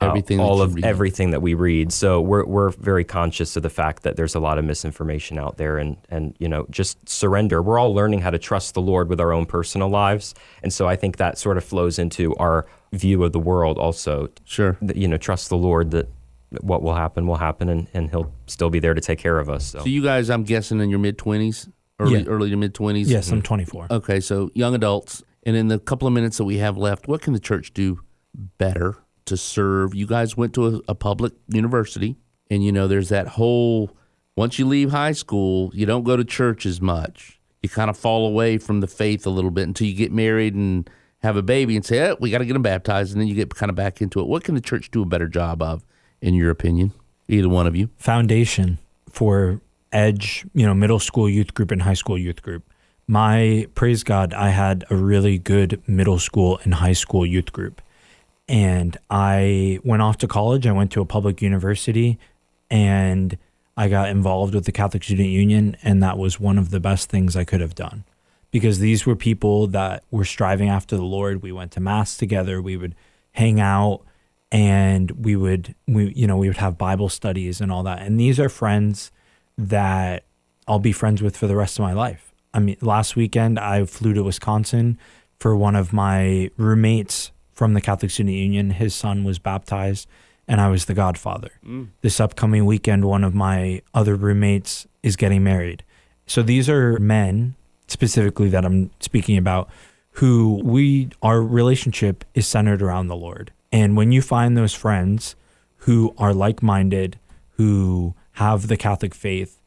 everything 0.00 0.40
all 0.40 0.60
of 0.60 0.74
read. 0.74 0.84
everything 0.84 1.30
that 1.30 1.40
we 1.40 1.54
read. 1.54 1.92
So 1.92 2.20
we're 2.20 2.44
we're 2.44 2.70
very 2.70 3.04
conscious 3.04 3.56
of 3.56 3.62
the 3.62 3.70
fact 3.70 4.02
that 4.02 4.16
there's 4.16 4.34
a 4.34 4.40
lot 4.40 4.58
of 4.58 4.64
misinformation 4.64 5.38
out 5.38 5.56
there, 5.56 5.78
and 5.78 5.96
and 6.08 6.34
you 6.38 6.48
know 6.48 6.66
just 6.70 7.08
surrender. 7.08 7.62
We're 7.62 7.78
all 7.78 7.94
learning 7.94 8.20
how 8.20 8.30
to 8.30 8.38
trust 8.38 8.74
the 8.74 8.82
Lord 8.82 9.08
with 9.08 9.20
our 9.20 9.32
own 9.32 9.46
personal 9.46 9.88
lives, 9.88 10.34
and 10.62 10.72
so 10.72 10.88
I 10.88 10.96
think 10.96 11.16
that 11.18 11.38
sort 11.38 11.56
of 11.56 11.64
flows 11.64 11.98
into 11.98 12.34
our 12.36 12.66
view 12.92 13.22
of 13.24 13.32
the 13.32 13.40
world 13.40 13.78
also. 13.78 14.28
Sure, 14.44 14.76
you 14.94 15.08
know, 15.08 15.16
trust 15.16 15.48
the 15.48 15.56
Lord 15.56 15.90
that 15.92 16.08
what 16.60 16.82
will 16.82 16.94
happen 16.94 17.26
will 17.26 17.36
happen, 17.36 17.68
and, 17.68 17.88
and 17.94 18.10
He'll 18.10 18.32
still 18.46 18.70
be 18.70 18.78
there 18.78 18.94
to 18.94 19.00
take 19.00 19.18
care 19.18 19.38
of 19.38 19.48
us. 19.48 19.66
So, 19.66 19.80
so 19.80 19.86
you 19.86 20.02
guys, 20.02 20.30
I'm 20.30 20.44
guessing, 20.44 20.80
in 20.80 20.90
your 20.90 20.98
mid 20.98 21.18
twenties 21.18 21.68
early 21.98 22.20
yeah. 22.20 22.28
early 22.28 22.50
to 22.50 22.56
mid 22.56 22.74
twenties. 22.74 23.10
Yes, 23.10 23.30
I'm 23.30 23.38
mm-hmm. 23.38 23.46
24. 23.46 23.86
Okay, 23.90 24.20
so 24.20 24.50
young 24.54 24.74
adults. 24.74 25.22
And 25.46 25.56
in 25.56 25.68
the 25.68 25.78
couple 25.78 26.08
of 26.08 26.14
minutes 26.14 26.38
that 26.38 26.44
we 26.44 26.56
have 26.56 26.78
left, 26.78 27.06
what 27.06 27.20
can 27.20 27.34
the 27.34 27.38
church 27.38 27.74
do 27.74 28.00
better 28.56 29.03
to 29.26 29.36
serve? 29.36 29.94
You 29.94 30.06
guys 30.06 30.36
went 30.36 30.54
to 30.54 30.66
a, 30.66 30.80
a 30.88 30.94
public 30.94 31.32
university, 31.48 32.16
and 32.50 32.64
you 32.64 32.72
know 32.72 32.88
there's 32.88 33.08
that 33.08 33.28
whole. 33.28 33.90
Once 34.36 34.58
you 34.58 34.66
leave 34.66 34.90
high 34.90 35.12
school, 35.12 35.70
you 35.74 35.86
don't 35.86 36.04
go 36.04 36.16
to 36.16 36.24
church 36.24 36.66
as 36.66 36.80
much. 36.80 37.38
You 37.62 37.68
kind 37.68 37.88
of 37.88 37.96
fall 37.96 38.26
away 38.26 38.58
from 38.58 38.80
the 38.80 38.86
faith 38.86 39.26
a 39.26 39.30
little 39.30 39.50
bit 39.50 39.66
until 39.66 39.86
you 39.86 39.94
get 39.94 40.12
married 40.12 40.54
and 40.54 40.88
have 41.22 41.36
a 41.36 41.42
baby 41.42 41.76
and 41.76 41.84
say, 41.84 42.06
oh, 42.06 42.16
we 42.20 42.30
got 42.30 42.38
to 42.38 42.44
get 42.44 42.52
them 42.52 42.62
baptized. 42.62 43.12
And 43.12 43.20
then 43.20 43.28
you 43.28 43.34
get 43.34 43.54
kind 43.54 43.70
of 43.70 43.76
back 43.76 44.02
into 44.02 44.20
it. 44.20 44.26
What 44.26 44.44
can 44.44 44.54
the 44.54 44.60
church 44.60 44.90
do 44.90 45.02
a 45.02 45.06
better 45.06 45.28
job 45.28 45.62
of, 45.62 45.84
in 46.20 46.34
your 46.34 46.50
opinion? 46.50 46.92
Either 47.28 47.48
one 47.48 47.66
of 47.66 47.74
you. 47.74 47.88
Foundation 47.96 48.78
for 49.10 49.60
Edge, 49.92 50.44
you 50.52 50.66
know, 50.66 50.74
middle 50.74 50.98
school 50.98 51.30
youth 51.30 51.54
group 51.54 51.70
and 51.70 51.80
high 51.80 51.94
school 51.94 52.18
youth 52.18 52.42
group. 52.42 52.64
My 53.06 53.66
praise 53.74 54.02
God, 54.02 54.34
I 54.34 54.48
had 54.48 54.84
a 54.90 54.96
really 54.96 55.38
good 55.38 55.80
middle 55.86 56.18
school 56.18 56.58
and 56.64 56.74
high 56.74 56.92
school 56.92 57.24
youth 57.24 57.52
group. 57.52 57.80
And 58.48 58.96
I 59.08 59.78
went 59.84 60.02
off 60.02 60.18
to 60.18 60.28
college. 60.28 60.66
I 60.66 60.72
went 60.72 60.92
to 60.92 61.00
a 61.00 61.06
public 61.06 61.40
university 61.40 62.18
and 62.70 63.38
I 63.76 63.88
got 63.88 64.08
involved 64.08 64.54
with 64.54 64.66
the 64.66 64.72
Catholic 64.72 65.02
Student 65.02 65.30
Union. 65.30 65.76
And 65.82 66.02
that 66.02 66.18
was 66.18 66.38
one 66.38 66.58
of 66.58 66.70
the 66.70 66.80
best 66.80 67.08
things 67.08 67.36
I 67.36 67.44
could 67.44 67.60
have 67.60 67.74
done 67.74 68.04
because 68.50 68.78
these 68.78 69.06
were 69.06 69.16
people 69.16 69.66
that 69.68 70.04
were 70.10 70.24
striving 70.24 70.68
after 70.68 70.96
the 70.96 71.04
Lord. 71.04 71.42
We 71.42 71.52
went 71.52 71.72
to 71.72 71.80
Mass 71.80 72.16
together, 72.16 72.60
we 72.60 72.76
would 72.76 72.94
hang 73.32 73.60
out 73.60 74.02
and 74.52 75.10
we 75.12 75.34
would 75.34 75.74
we 75.88 76.12
you 76.14 76.28
know 76.28 76.36
we 76.36 76.46
would 76.46 76.58
have 76.58 76.78
bible 76.78 77.08
studies 77.08 77.60
and 77.60 77.72
all 77.72 77.82
that 77.82 78.00
and 78.00 78.20
these 78.20 78.38
are 78.38 78.48
friends 78.48 79.10
that 79.58 80.22
I'll 80.66 80.78
be 80.78 80.92
friends 80.92 81.22
with 81.22 81.36
for 81.36 81.46
the 81.46 81.56
rest 81.56 81.78
of 81.78 81.82
my 81.82 81.92
life. 81.92 82.32
I 82.52 82.58
mean, 82.60 82.76
last 82.80 83.16
weekend 83.16 83.58
I 83.58 83.84
flew 83.84 84.14
to 84.14 84.22
Wisconsin 84.22 84.98
for 85.38 85.56
one 85.56 85.76
of 85.76 85.92
my 85.92 86.50
roommates 86.56 87.32
from 87.54 87.74
the 87.74 87.80
Catholic 87.80 88.10
Student 88.10 88.36
Union. 88.36 88.70
His 88.70 88.94
son 88.94 89.24
was 89.24 89.38
baptized, 89.38 90.08
and 90.46 90.60
I 90.60 90.68
was 90.68 90.84
the 90.84 90.94
godfather. 90.94 91.50
Mm. 91.64 91.88
This 92.02 92.20
upcoming 92.20 92.66
weekend, 92.66 93.04
one 93.04 93.24
of 93.24 93.34
my 93.34 93.80
other 93.94 94.16
roommates 94.16 94.86
is 95.02 95.16
getting 95.16 95.42
married. 95.42 95.84
So 96.26 96.42
these 96.42 96.68
are 96.68 96.98
men 96.98 97.54
specifically 97.86 98.48
that 98.48 98.64
I'm 98.64 98.90
speaking 99.00 99.36
about 99.36 99.70
who 100.12 100.60
we 100.64 101.10
our 101.22 101.42
relationship 101.42 102.24
is 102.34 102.46
centered 102.46 102.82
around 102.82 103.08
the 103.08 103.16
Lord. 103.16 103.52
And 103.72 103.96
when 103.96 104.12
you 104.12 104.22
find 104.22 104.56
those 104.56 104.74
friends 104.74 105.34
who 105.78 106.14
are 106.18 106.32
like-minded, 106.32 107.18
who 107.56 108.14
have 108.32 108.68
the 108.68 108.76
Catholic 108.76 109.14
faith, 109.14 109.60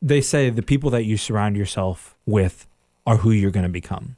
they 0.00 0.20
say 0.20 0.50
the 0.50 0.62
people 0.62 0.90
that 0.90 1.04
you 1.04 1.16
surround 1.16 1.56
yourself 1.56 2.14
with 2.26 2.66
are 3.06 3.18
who 3.18 3.30
you're 3.30 3.50
going 3.50 3.64
to 3.64 3.70
become. 3.70 4.16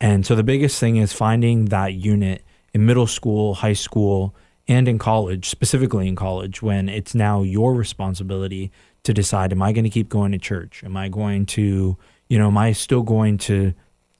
And 0.00 0.26
so 0.26 0.34
the 0.34 0.42
biggest 0.42 0.80
thing 0.80 0.96
is 0.96 1.12
finding 1.12 1.66
that 1.66 1.94
unit 1.94 2.42
in 2.76 2.84
middle 2.84 3.06
school, 3.06 3.54
high 3.54 3.72
school, 3.72 4.34
and 4.68 4.86
in 4.86 4.98
college, 4.98 5.48
specifically 5.48 6.06
in 6.06 6.14
college, 6.14 6.60
when 6.60 6.90
it's 6.90 7.14
now 7.14 7.40
your 7.40 7.74
responsibility 7.74 8.70
to 9.02 9.14
decide 9.14 9.50
am 9.50 9.62
I 9.62 9.72
going 9.72 9.84
to 9.84 9.90
keep 9.90 10.10
going 10.10 10.30
to 10.32 10.38
church? 10.38 10.84
Am 10.84 10.94
I 10.94 11.08
going 11.08 11.46
to, 11.56 11.96
you 12.28 12.38
know, 12.38 12.48
am 12.48 12.58
I 12.58 12.72
still 12.72 13.02
going 13.02 13.38
to 13.48 13.72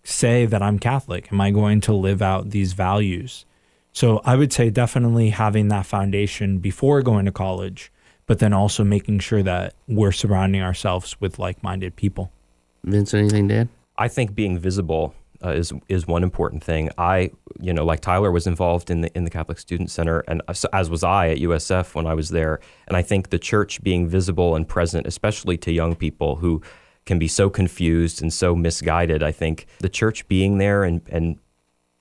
say 0.04 0.46
that 0.46 0.62
I'm 0.62 0.78
Catholic? 0.78 1.30
Am 1.30 1.38
I 1.38 1.50
going 1.50 1.82
to 1.82 1.92
live 1.92 2.22
out 2.22 2.48
these 2.48 2.72
values? 2.72 3.44
So 3.92 4.22
I 4.24 4.36
would 4.36 4.54
say 4.54 4.70
definitely 4.70 5.28
having 5.30 5.68
that 5.68 5.84
foundation 5.84 6.56
before 6.56 7.02
going 7.02 7.26
to 7.26 7.32
college, 7.32 7.92
but 8.24 8.38
then 8.38 8.54
also 8.54 8.84
making 8.84 9.18
sure 9.18 9.42
that 9.42 9.74
we're 9.86 10.12
surrounding 10.12 10.62
ourselves 10.62 11.20
with 11.20 11.38
like 11.38 11.62
minded 11.62 11.94
people. 11.94 12.32
Vince, 12.84 13.12
anything, 13.12 13.48
Dad? 13.48 13.68
I 13.98 14.08
think 14.08 14.34
being 14.34 14.58
visible 14.58 15.14
uh, 15.44 15.50
is 15.50 15.72
is 15.88 16.06
one 16.06 16.22
important 16.22 16.62
thing. 16.62 16.90
I, 16.98 17.30
you 17.60 17.72
know, 17.72 17.84
like 17.84 18.00
Tyler 18.00 18.30
was 18.30 18.46
involved 18.46 18.90
in 18.90 19.00
the 19.02 19.16
in 19.16 19.24
the 19.24 19.30
Catholic 19.30 19.58
Student 19.58 19.90
Center, 19.90 20.20
and 20.28 20.42
as 20.72 20.90
was 20.90 21.02
I 21.02 21.28
at 21.28 21.38
USF 21.38 21.94
when 21.94 22.06
I 22.06 22.14
was 22.14 22.30
there. 22.30 22.60
And 22.88 22.96
I 22.96 23.02
think 23.02 23.30
the 23.30 23.38
church 23.38 23.82
being 23.82 24.08
visible 24.08 24.56
and 24.56 24.68
present, 24.68 25.06
especially 25.06 25.56
to 25.58 25.72
young 25.72 25.94
people 25.94 26.36
who 26.36 26.62
can 27.04 27.18
be 27.18 27.28
so 27.28 27.48
confused 27.48 28.20
and 28.20 28.32
so 28.32 28.54
misguided. 28.54 29.22
I 29.22 29.32
think 29.32 29.66
the 29.78 29.88
church 29.88 30.26
being 30.28 30.58
there 30.58 30.84
and 30.84 31.00
and 31.08 31.38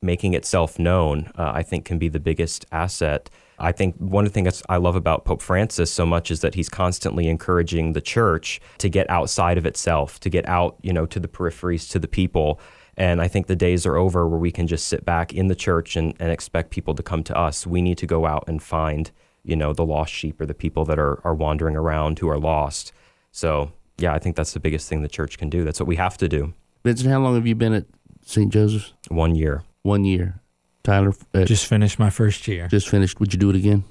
making 0.01 0.33
itself 0.33 0.77
known, 0.77 1.31
uh, 1.37 1.51
I 1.53 1.63
think, 1.63 1.85
can 1.85 1.97
be 1.97 2.09
the 2.09 2.19
biggest 2.19 2.65
asset. 2.71 3.29
I 3.57 3.71
think 3.71 3.95
one 3.97 4.25
of 4.25 4.31
the 4.31 4.33
things 4.33 4.61
I 4.69 4.77
love 4.77 4.95
about 4.95 5.25
Pope 5.25 5.41
Francis 5.41 5.91
so 5.91 6.05
much 6.05 6.29
is 6.29 6.41
that 6.41 6.55
he's 6.55 6.69
constantly 6.69 7.27
encouraging 7.27 7.93
the 7.93 8.01
church 8.01 8.59
to 8.79 8.89
get 8.89 9.09
outside 9.09 9.57
of 9.57 9.65
itself, 9.65 10.19
to 10.21 10.29
get 10.29 10.47
out, 10.47 10.77
you 10.81 10.93
know, 10.93 11.05
to 11.05 11.19
the 11.19 11.27
peripheries, 11.27 11.89
to 11.91 11.99
the 11.99 12.07
people. 12.07 12.59
And 12.97 13.21
I 13.21 13.27
think 13.27 13.47
the 13.47 13.55
days 13.55 13.85
are 13.85 13.97
over 13.97 14.27
where 14.27 14.39
we 14.39 14.51
can 14.51 14.67
just 14.67 14.87
sit 14.87 15.03
back 15.03 15.33
in 15.33 15.47
the 15.47 15.55
church 15.55 15.95
and, 15.95 16.13
and 16.19 16.31
expect 16.31 16.71
people 16.71 16.95
to 16.95 17.03
come 17.03 17.23
to 17.25 17.37
us. 17.37 17.67
We 17.67 17.81
need 17.81 17.97
to 17.97 18.07
go 18.07 18.25
out 18.25 18.45
and 18.47 18.63
find, 18.63 19.11
you 19.43 19.55
know, 19.55 19.73
the 19.73 19.85
lost 19.85 20.13
sheep 20.13 20.39
or 20.39 20.45
the 20.45 20.53
people 20.53 20.85
that 20.85 20.97
are, 20.97 21.19
are 21.25 21.33
wandering 21.33 21.75
around 21.75 22.19
who 22.19 22.29
are 22.29 22.39
lost. 22.39 22.93
So, 23.31 23.73
yeah, 23.97 24.13
I 24.13 24.19
think 24.19 24.35
that's 24.37 24.53
the 24.53 24.61
biggest 24.61 24.87
thing 24.87 25.01
the 25.01 25.09
church 25.09 25.37
can 25.37 25.49
do. 25.49 25.63
That's 25.65 25.79
what 25.79 25.87
we 25.87 25.97
have 25.97 26.17
to 26.17 26.29
do. 26.29 26.53
Vincent, 26.83 27.09
how 27.09 27.19
long 27.19 27.35
have 27.35 27.45
you 27.45 27.55
been 27.55 27.73
at 27.73 27.85
St. 28.23 28.51
Joseph's? 28.51 28.93
One 29.09 29.35
year. 29.35 29.63
One 29.81 30.05
year. 30.05 30.39
Tyler? 30.83 31.13
Uh, 31.33 31.43
just 31.43 31.65
finished 31.65 31.99
my 31.99 32.09
first 32.09 32.47
year. 32.47 32.67
Just 32.67 32.87
finished. 32.87 33.19
Would 33.19 33.33
you 33.33 33.39
do 33.39 33.49
it 33.49 33.55
again? 33.55 33.83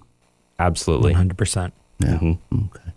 Absolutely. 0.59 1.13
100%. 1.13 1.73
Yeah. 1.99 2.09
Mm-hmm. 2.09 2.65
Okay. 2.67 2.93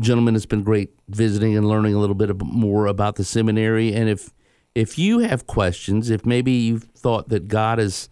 Gentlemen, 0.00 0.36
it's 0.36 0.46
been 0.46 0.62
great 0.62 0.90
visiting 1.08 1.56
and 1.56 1.66
learning 1.66 1.94
a 1.94 1.98
little 1.98 2.14
bit 2.14 2.34
more 2.42 2.86
about 2.86 3.16
the 3.16 3.24
seminary. 3.24 3.94
And 3.94 4.08
if 4.08 4.30
if 4.74 4.98
you 4.98 5.20
have 5.20 5.46
questions, 5.46 6.10
if 6.10 6.26
maybe 6.26 6.52
you've 6.52 6.84
thought 6.84 7.28
that 7.28 7.48
God 7.48 7.78
is 7.78 8.08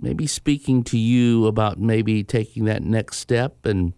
maybe 0.00 0.26
speaking 0.26 0.82
to 0.84 0.98
you 0.98 1.46
about 1.46 1.78
maybe 1.78 2.22
taking 2.22 2.64
that 2.66 2.82
next 2.82 3.18
step 3.18 3.66
and 3.66 3.92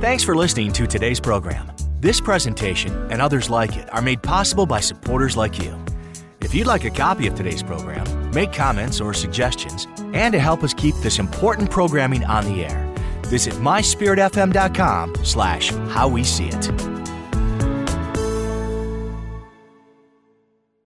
Thanks 0.00 0.22
for 0.22 0.36
listening 0.36 0.72
to 0.72 0.86
today's 0.86 1.18
program. 1.18 1.70
This 2.00 2.20
presentation 2.20 2.92
and 3.10 3.22
others 3.22 3.48
like 3.48 3.76
it 3.76 3.92
are 3.92 4.02
made 4.02 4.22
possible 4.22 4.66
by 4.66 4.80
supporters 4.80 5.36
like 5.36 5.58
you. 5.58 5.74
If 6.42 6.54
you'd 6.54 6.66
like 6.66 6.84
a 6.84 6.90
copy 6.90 7.26
of 7.26 7.34
today's 7.34 7.62
program, 7.62 8.30
make 8.32 8.52
comments 8.52 9.00
or 9.00 9.14
suggestions, 9.14 9.86
and 10.12 10.32
to 10.32 10.38
help 10.38 10.62
us 10.62 10.74
keep 10.74 10.94
this 10.96 11.18
important 11.18 11.70
programming 11.70 12.22
on 12.24 12.44
the 12.44 12.66
air, 12.66 12.94
visit 13.28 13.54
myspiritfm.com 13.54 15.14
slash 15.24 15.70
how 15.88 16.06
we 16.06 16.22
see 16.22 16.48
it. 16.48 16.93